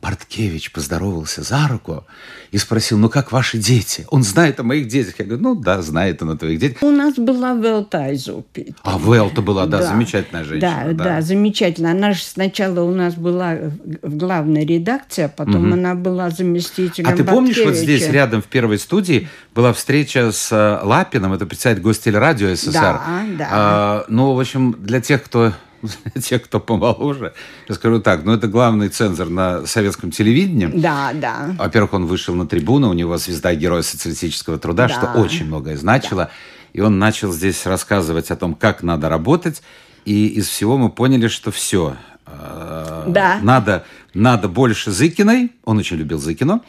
Барткевич 0.01 0.71
поздоровался 0.71 1.43
за 1.43 1.67
руку 1.67 2.05
и 2.53 2.59
спросил, 2.59 2.99
ну 2.99 3.09
как 3.09 3.33
ваши 3.33 3.59
дети? 3.59 4.07
Он 4.11 4.23
знает 4.23 4.61
о 4.61 4.63
моих 4.63 4.87
детях. 4.87 5.15
Я 5.19 5.25
говорю, 5.25 5.43
ну 5.43 5.55
да, 5.57 5.83
знает 5.83 6.23
он 6.23 6.31
о 6.31 6.37
твоих 6.37 6.61
детях. 6.61 6.83
У 6.83 6.91
нас 6.91 7.15
была 7.17 7.55
Велта 7.55 8.15
Изупи. 8.15 8.75
А 8.85 8.97
Велта 8.97 9.43
была, 9.43 9.67
да, 9.67 9.79
да, 9.79 9.87
замечательная 9.89 10.45
женщина. 10.45 10.85
Да, 10.87 10.93
да, 10.93 11.05
да, 11.05 11.21
замечательно. 11.21 11.91
Она 11.91 12.13
же 12.13 12.23
сначала 12.23 12.83
у 12.83 12.95
нас 12.95 13.15
была 13.15 13.57
в 14.03 14.17
главной 14.17 14.65
редакции, 14.65 15.25
а 15.25 15.29
потом 15.29 15.67
угу. 15.67 15.73
она 15.73 15.97
была 15.97 16.31
заместителем 16.31 17.09
А 17.09 17.17
ты 17.17 17.25
помнишь, 17.25 17.59
вот 17.65 17.75
здесь 17.75 18.09
рядом 18.09 18.41
в 18.41 18.47
первой 18.47 18.79
студии 18.79 19.29
была 19.53 19.73
встреча 19.73 20.31
с 20.31 20.53
э, 20.53 20.87
Лапиным, 20.87 21.33
это 21.33 21.45
представитель 21.45 21.83
Гостелерадио 21.83 22.55
СССР. 22.55 22.73
Да, 22.73 23.23
да. 23.37 23.49
А, 23.51 24.05
ну, 24.09 24.35
в 24.35 24.41
общем, 24.41 24.77
для 24.79 25.01
тех, 25.01 25.25
кто 25.25 25.53
те, 26.23 26.39
кто 26.39 26.61
помоложе, 26.61 27.35
я 27.69 27.75
скажу 27.75 28.01
так, 28.01 28.25
ну 28.25 28.33
это 28.33 28.49
главный 28.49 28.89
цензор 28.89 29.29
на 29.29 29.67
советском 29.67 30.11
телевидении. 30.11 30.67
Да, 30.67 31.13
да. 31.15 31.55
Во-первых, 31.59 31.93
он 31.95 32.07
вышел 32.07 32.35
на 32.35 32.47
трибуну, 32.47 32.89
у 32.91 32.93
него 32.95 33.17
звезда 33.19 33.55
Героя 33.55 33.83
социалистического 33.83 34.59
труда, 34.59 34.89
Да. 34.89 34.95
что 34.95 35.21
очень 35.21 35.47
многое 35.47 35.77
значило. 35.77 36.31
И 36.73 36.81
он 36.81 36.99
начал 36.99 37.33
здесь 37.33 37.65
рассказывать 37.67 38.31
о 38.31 38.37
том, 38.37 38.55
как 38.55 38.83
надо 38.83 39.09
работать. 39.09 39.63
И 40.05 40.27
из 40.27 40.49
всего 40.49 40.77
мы 40.79 40.91
поняли, 40.91 41.29
что 41.29 41.51
все. 41.51 41.97
Да. 42.27 43.39
Надо, 43.43 43.85
надо 44.15 44.49
больше 44.49 44.91
Зыкиной. 44.91 45.53
Он 45.65 45.79
очень 45.79 45.97
любил 45.97 46.19
Зыкину. 46.19 46.63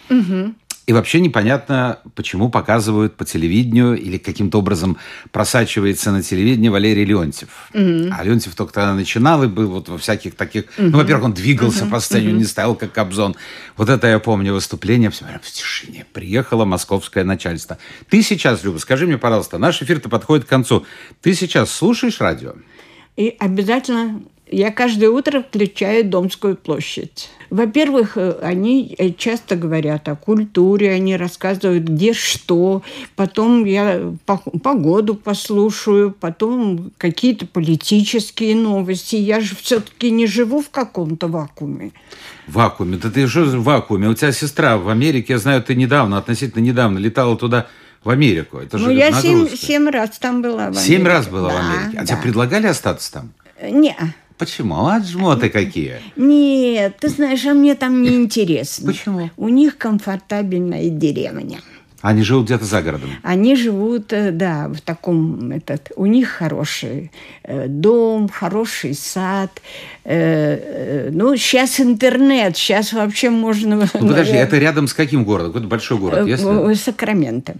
И 0.89 0.91
вообще 0.91 1.19
непонятно, 1.19 1.99
почему 2.15 2.49
показывают 2.49 3.15
по 3.15 3.23
телевидению 3.23 3.95
или 3.95 4.17
каким-то 4.17 4.57
образом 4.57 4.97
просачивается 5.31 6.11
на 6.11 6.23
телевидении 6.23 6.69
Валерий 6.69 7.05
Леонтьев. 7.05 7.69
А 7.75 8.23
Леонтьев 8.23 8.55
только 8.55 8.73
тогда 8.73 8.95
начинал 8.95 9.43
и 9.43 9.47
был 9.47 9.69
вот 9.69 9.87
во 9.87 9.99
всяких 9.99 10.33
таких... 10.33 10.63
Ну, 10.79 10.97
во-первых, 10.97 11.25
он 11.25 11.33
двигался 11.33 11.85
по 11.85 11.99
сцене, 11.99 12.31
он 12.31 12.39
не 12.39 12.43
стоял 12.43 12.73
как 12.73 12.91
Кобзон. 12.91 13.35
Вот 13.77 13.87
это 13.87 14.07
я 14.07 14.17
помню 14.17 14.51
выступление, 14.51 15.11
все 15.11 15.25
прям 15.25 15.39
в 15.43 15.51
тишине. 15.51 16.07
Приехало 16.11 16.65
московское 16.65 17.23
начальство. 17.23 17.77
Ты 18.09 18.23
сейчас, 18.23 18.63
Люба, 18.63 18.79
скажи 18.79 19.05
мне, 19.05 19.19
пожалуйста, 19.19 19.59
наш 19.59 19.83
эфир-то 19.83 20.09
подходит 20.09 20.45
к 20.45 20.49
концу. 20.49 20.87
Ты 21.21 21.35
сейчас 21.35 21.69
слушаешь 21.71 22.19
радио? 22.19 22.55
И 23.15 23.35
обязательно 23.37 24.23
Я 24.51 24.71
каждое 24.71 25.09
утро 25.09 25.41
включаю 25.41 26.05
Домскую 26.05 26.55
площадь. 26.55 27.29
Во-первых, 27.51 28.17
э, 28.17 28.39
они 28.41 28.95
э, 28.97 29.11
часто 29.11 29.55
говорят 29.55 30.07
о 30.07 30.15
культуре, 30.15 30.91
они 30.91 31.15
рассказывают, 31.15 31.83
где 31.83 32.13
что. 32.13 32.81
Потом 33.15 33.65
я 33.65 34.13
погоду 34.25 35.15
послушаю, 35.15 36.15
потом 36.19 36.91
какие-то 36.97 37.45
политические 37.45 38.55
новости. 38.55 39.15
Я 39.15 39.39
же 39.39 39.55
все-таки 39.55 40.09
не 40.09 40.25
живу 40.25 40.61
в 40.61 40.69
каком-то 40.69 41.27
вакууме. 41.27 41.91
Вакууме? 42.47 42.97
Да 42.97 43.11
ты 43.11 43.27
что 43.27 43.41
в 43.43 43.63
вакууме? 43.63 44.07
У 44.07 44.13
тебя 44.15 44.31
сестра 44.31 44.77
в 44.77 44.89
Америке, 44.89 45.33
я 45.33 45.39
знаю, 45.39 45.61
ты 45.61 45.75
недавно, 45.75 46.17
относительно 46.17 46.61
недавно 46.61 46.97
летала 46.97 47.37
туда 47.37 47.67
в 48.03 48.09
Америку. 48.09 48.57
Это 48.57 48.77
ну, 48.77 48.85
же 48.85 48.93
я 48.93 49.11
семь, 49.11 49.47
семь 49.49 49.89
раз 49.89 50.17
там 50.17 50.41
была 50.41 50.65
в 50.65 50.69
Америке. 50.69 50.85
Семь 50.85 51.05
раз 51.05 51.27
была 51.27 51.49
да, 51.49 51.55
в 51.55 51.59
Америке. 51.59 51.97
А 51.97 52.01
да. 52.01 52.05
тебе 52.07 52.17
предлагали 52.17 52.67
остаться 52.67 53.11
там? 53.11 53.33
Не. 53.61 53.95
Почему? 54.39 54.87
А 54.87 55.01
жмоты 55.01 55.49
какие? 55.49 55.97
Нет, 56.15 56.95
ты 56.99 57.09
знаешь, 57.09 57.45
а 57.45 57.53
мне 57.53 57.75
там 57.75 58.01
не 58.01 58.15
интересно. 58.15 58.87
Почему? 58.87 59.29
У 59.35 59.49
них 59.49 59.77
комфортабельная 59.77 60.89
деревня. 60.89 61.59
Они 62.01 62.23
живут 62.23 62.45
где-то 62.45 62.63
за 62.63 62.81
городом? 62.81 63.09
Они 63.23 63.57
живут, 63.57 64.13
э, 64.13 64.31
да, 64.31 64.69
в 64.69 64.79
таком, 64.79 65.51
этот, 65.51 65.91
у 65.97 66.05
них 66.05 66.29
хороший 66.29 67.11
э, 67.43 67.67
дом, 67.67 68.29
хороший 68.29 68.93
сад. 68.93 69.61
Э, 70.05 71.09
ну, 71.11 71.35
сейчас 71.35 71.81
интернет, 71.81 72.55
сейчас 72.55 72.93
вообще 72.93 73.29
можно... 73.29 73.75
Ну, 73.75 74.07
подожди, 74.07 74.37
это 74.37 74.57
рядом 74.57 74.87
с 74.87 74.93
каким 74.93 75.25
городом? 75.25 75.51
Какой-то 75.51 75.67
большой 75.67 75.97
город, 75.97 76.25
если? 76.25 76.73
Сакраменто. 76.75 77.55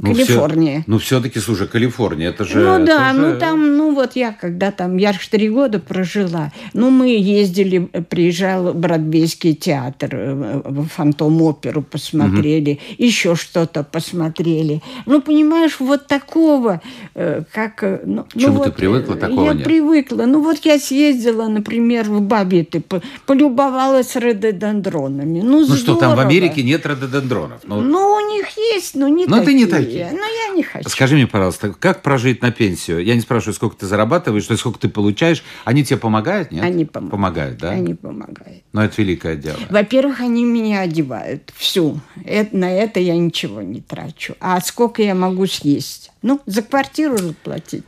Ну, 0.00 0.14
Калифорния. 0.14 0.80
Все, 0.80 0.84
ну, 0.86 0.98
все-таки, 0.98 1.40
слушай, 1.40 1.66
Калифорния, 1.66 2.28
это 2.28 2.44
же... 2.44 2.60
Ну, 2.60 2.84
да, 2.84 3.12
же... 3.12 3.18
ну, 3.18 3.38
там, 3.38 3.76
ну, 3.76 3.94
вот 3.94 4.14
я, 4.16 4.32
когда 4.32 4.70
там, 4.70 4.96
я 4.96 5.12
же 5.12 5.18
три 5.28 5.48
года 5.48 5.80
прожила, 5.80 6.52
ну, 6.72 6.90
мы 6.90 7.08
ездили, 7.08 7.78
приезжал 8.08 8.74
Бродвейский 8.74 9.54
театр, 9.54 10.10
э, 10.12 10.62
Фантом-оперу 10.94 11.82
посмотрели, 11.82 12.72
угу. 12.72 13.04
еще 13.04 13.34
что-то 13.34 13.82
посмотрели. 13.82 14.82
Ну, 15.06 15.20
понимаешь, 15.20 15.80
вот 15.80 16.06
такого, 16.06 16.80
э, 17.14 17.42
как... 17.52 17.82
Э, 17.82 18.00
ну, 18.04 18.24
К 18.24 18.38
чему 18.38 18.58
ну, 18.58 18.64
ты 18.64 18.70
привыкла, 18.70 19.16
такого 19.16 19.46
Я 19.46 19.54
нет? 19.54 19.64
привыкла. 19.64 20.26
Ну, 20.26 20.42
вот 20.42 20.58
я 20.64 20.78
съездила, 20.78 21.48
например, 21.48 22.04
в 22.04 22.20
Бабиты, 22.20 22.82
полюбовалась 23.26 24.14
рододендронами. 24.14 25.40
Ну, 25.40 25.66
ну 25.66 25.74
что, 25.74 25.96
там 25.96 26.14
в 26.14 26.20
Америке 26.20 26.62
нет 26.62 26.86
рододендронов? 26.86 27.62
Ну, 27.64 27.80
ну 27.80 28.14
у 28.14 28.20
них 28.20 28.46
есть, 28.74 28.94
но 28.94 29.08
не 29.08 29.26
такие. 29.26 29.44
ты 29.44 29.54
не 29.54 29.66
такие 29.84 30.10
но 30.10 30.16
ну, 30.16 30.48
я 30.48 30.54
не 30.54 30.62
хочу. 30.62 30.88
Скажи 30.88 31.14
мне, 31.14 31.26
пожалуйста, 31.26 31.72
как 31.72 32.02
прожить 32.02 32.42
на 32.42 32.50
пенсию? 32.50 33.04
Я 33.04 33.14
не 33.14 33.20
спрашиваю, 33.20 33.54
сколько 33.54 33.76
ты 33.76 33.86
зарабатываешь, 33.86 34.44
что 34.44 34.56
сколько 34.56 34.78
ты 34.78 34.88
получаешь. 34.88 35.42
Они 35.64 35.84
тебе 35.84 35.98
помогают, 35.98 36.50
нет? 36.50 36.64
Они 36.64 36.84
помогают. 36.84 37.10
Помогают, 37.10 37.58
да? 37.58 37.70
Они 37.70 37.94
помогают. 37.94 38.62
Но 38.72 38.84
это 38.84 39.00
великое 39.00 39.36
дело. 39.36 39.58
Во-первых, 39.70 40.20
они 40.20 40.44
меня 40.44 40.80
одевают 40.80 41.52
всю. 41.56 42.00
Это, 42.24 42.56
на 42.56 42.70
это 42.70 43.00
я 43.00 43.16
ничего 43.16 43.62
не 43.62 43.80
трачу. 43.80 44.34
А 44.40 44.60
сколько 44.60 45.02
я 45.02 45.14
могу 45.14 45.46
съесть? 45.46 46.10
Ну, 46.22 46.40
за 46.46 46.62
квартиру 46.62 47.16
заплатить. 47.18 47.84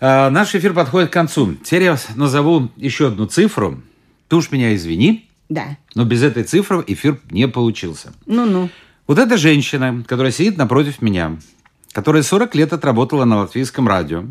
А, 0.00 0.30
наш 0.30 0.54
эфир 0.54 0.74
подходит 0.74 1.10
к 1.10 1.12
концу. 1.12 1.54
Теперь 1.54 1.84
я 1.84 1.98
назову 2.16 2.68
еще 2.76 3.08
одну 3.08 3.26
цифру. 3.26 3.80
Ты 4.28 4.36
уж 4.36 4.50
меня 4.50 4.74
извини. 4.74 5.28
Да. 5.48 5.76
Но 5.94 6.04
без 6.04 6.22
этой 6.22 6.44
цифры 6.44 6.82
эфир 6.86 7.20
не 7.30 7.46
получился. 7.46 8.12
Ну-ну. 8.26 8.70
Вот 9.06 9.18
эта 9.18 9.36
женщина, 9.36 10.04
которая 10.06 10.32
сидит 10.32 10.56
напротив 10.56 11.02
меня, 11.02 11.36
которая 11.92 12.22
40 12.22 12.54
лет 12.54 12.72
отработала 12.72 13.24
на 13.24 13.38
латвийском 13.38 13.88
радио, 13.88 14.24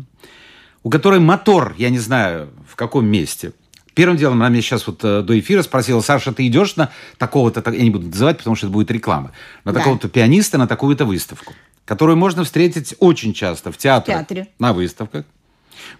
у 0.82 0.90
которой 0.90 1.20
мотор, 1.20 1.74
я 1.76 1.90
не 1.90 1.98
знаю, 1.98 2.50
в 2.66 2.74
каком 2.74 3.06
месте. 3.06 3.52
Первым 3.94 4.16
делом 4.16 4.40
она 4.40 4.48
меня 4.48 4.62
сейчас 4.62 4.86
вот 4.86 5.04
э, 5.04 5.22
до 5.22 5.38
эфира 5.38 5.62
спросила, 5.62 6.00
Саша, 6.00 6.32
ты 6.32 6.46
идешь 6.46 6.76
на 6.76 6.90
такого-то, 7.18 7.62
я 7.70 7.82
не 7.82 7.90
буду 7.90 8.06
называть, 8.06 8.38
потому 8.38 8.56
что 8.56 8.66
это 8.66 8.72
будет 8.72 8.90
реклама, 8.90 9.32
на 9.64 9.72
да. 9.72 9.80
такого-то 9.80 10.08
пианиста, 10.08 10.56
на 10.56 10.66
такую-то 10.66 11.04
выставку, 11.04 11.52
которую 11.84 12.16
можно 12.16 12.42
встретить 12.42 12.94
очень 13.00 13.34
часто 13.34 13.70
в 13.70 13.76
театре, 13.76 14.14
в 14.14 14.18
театре. 14.18 14.48
на 14.58 14.72
выставках. 14.72 15.26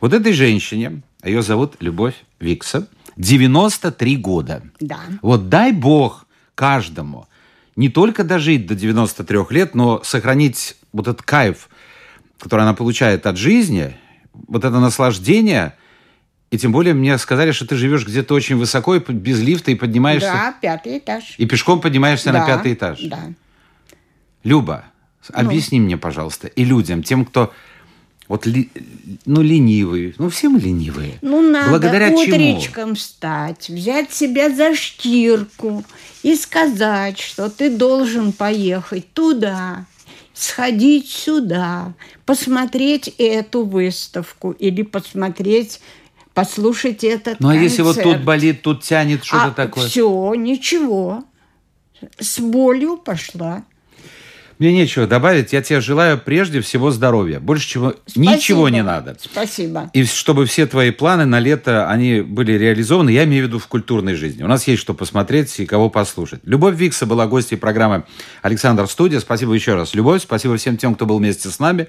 Вот 0.01 0.15
этой 0.15 0.33
женщине, 0.33 1.03
ее 1.23 1.43
зовут 1.43 1.75
Любовь 1.81 2.15
Викса, 2.41 2.89
93 3.17 4.17
года. 4.17 4.63
Да. 4.81 5.01
Вот 5.21 5.51
дай 5.51 5.73
бог 5.73 6.27
каждому 6.55 7.27
не 7.77 7.89
только 7.89 8.25
дожить 8.25 8.67
до 8.67 8.75
93 8.75 9.39
лет, 9.51 9.75
но 9.75 10.03
сохранить 10.05 10.77
вот 10.93 11.09
этот 11.09 11.23
кайф, 11.23 11.69
который 12.39 12.63
она 12.63 12.75
получает 12.75 13.27
от 13.27 13.37
жизни, 13.37 13.97
вот 14.33 14.65
это 14.65 14.79
наслаждение, 14.79 15.75
и 16.51 16.59
тем 16.59 16.73
более 16.73 16.93
мне 16.93 17.17
сказали, 17.17 17.53
что 17.53 17.67
ты 17.67 17.77
живешь 17.77 18.07
где-то 18.07 18.35
очень 18.35 18.57
высоко, 18.57 18.95
и 18.95 19.13
без 19.13 19.41
лифта, 19.41 19.71
и 19.71 19.75
поднимаешься... 19.75 20.33
Да, 20.33 20.55
пятый 20.61 20.99
этаж. 20.99 21.35
И 21.39 21.47
пешком 21.47 21.81
поднимаешься 21.81 22.31
да, 22.31 22.41
на 22.41 22.47
пятый 22.47 22.75
этаж. 22.75 23.01
Да. 23.05 23.33
Люба, 24.45 24.85
ну. 25.31 25.39
объясни 25.39 25.81
мне, 25.81 25.97
пожалуйста, 25.97 26.49
и 26.49 26.65
людям, 26.65 27.03
тем, 27.03 27.25
кто 27.25 27.53
вот, 28.29 28.47
ли, 28.47 28.71
ну, 29.27 29.43
ленивые, 29.43 30.15
ну, 30.19 30.31
все 30.31 30.49
мы 30.49 30.61
ленивые. 30.61 31.19
Ну, 31.23 31.43
надо 31.43 31.71
Благодаря 31.71 32.11
утречком 32.11 32.85
чему? 32.85 32.95
встать, 32.95 33.69
взять 33.69 34.13
себя 34.13 34.49
за 34.49 34.75
штирку 34.75 35.85
и 36.23 36.37
сказать, 36.37 37.19
что 37.19 37.51
ты 37.51 37.69
должен 37.71 38.33
поехать 38.33 39.13
туда, 39.13 39.87
сходить 40.35 41.11
сюда, 41.11 41.95
посмотреть 42.25 43.09
эту 43.19 43.65
выставку 43.65 44.53
или 44.53 44.83
посмотреть 44.83 45.81
послушать 46.33 47.05
этот 47.05 47.41
Ну, 47.41 47.49
а 47.49 47.53
концерт. 47.53 47.71
если 47.71 47.83
вот 47.83 48.03
тут 48.03 48.25
болит, 48.25 48.63
тут 48.63 48.83
тянет 48.83 49.25
что-то 49.25 49.49
а 49.49 49.51
такое? 49.51 49.87
Все, 49.87 50.35
ничего. 50.35 51.25
С 52.19 52.41
болью 52.41 52.97
пошла. 52.97 53.65
Мне 54.59 54.73
нечего 54.73 55.07
добавить. 55.07 55.53
Я 55.53 55.63
тебе 55.63 55.81
желаю 55.81 56.19
прежде 56.19 56.61
всего 56.61 56.91
здоровья. 56.91 57.41
Больше 57.41 57.69
чего 57.69 57.95
Спасибо. 58.07 58.33
ничего 58.33 58.69
не 58.69 58.83
надо. 58.83 59.17
Спасибо. 59.21 59.91
И 59.93 60.05
чтобы 60.05 60.47
все 60.47 60.67
твои 60.67 60.91
планы 60.91 61.25
на 61.25 61.41
лето, 61.41 61.89
они 61.89 62.21
были 62.21 62.53
реализованы, 62.53 63.11
я 63.11 63.25
имею 63.25 63.45
в 63.45 63.49
виду 63.49 63.59
в 63.59 63.67
культурной 63.67 64.15
жизни. 64.15 64.43
У 64.43 64.49
нас 64.49 64.67
есть 64.69 64.81
что 64.81 64.95
посмотреть 64.95 65.59
и 65.61 65.67
кого 65.67 65.91
послушать. 65.91 66.41
Любовь 66.45 66.77
Викса 66.77 67.07
была 67.07 67.27
гостьей 67.27 67.59
программы 67.59 68.05
«Александр 68.43 68.87
Студия». 68.87 69.21
Спасибо 69.21 69.53
еще 69.55 69.75
раз, 69.75 69.95
Любовь. 69.95 70.23
Спасибо 70.23 70.57
всем 70.57 70.77
тем, 70.77 70.95
кто 70.95 71.07
был 71.07 71.19
вместе 71.19 71.49
с 71.49 71.59
нами. 71.59 71.89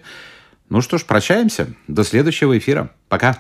Ну 0.69 0.81
что 0.81 0.97
ж, 0.97 1.03
прощаемся. 1.03 1.67
До 1.87 2.03
следующего 2.03 2.57
эфира. 2.57 2.91
Пока. 3.09 3.37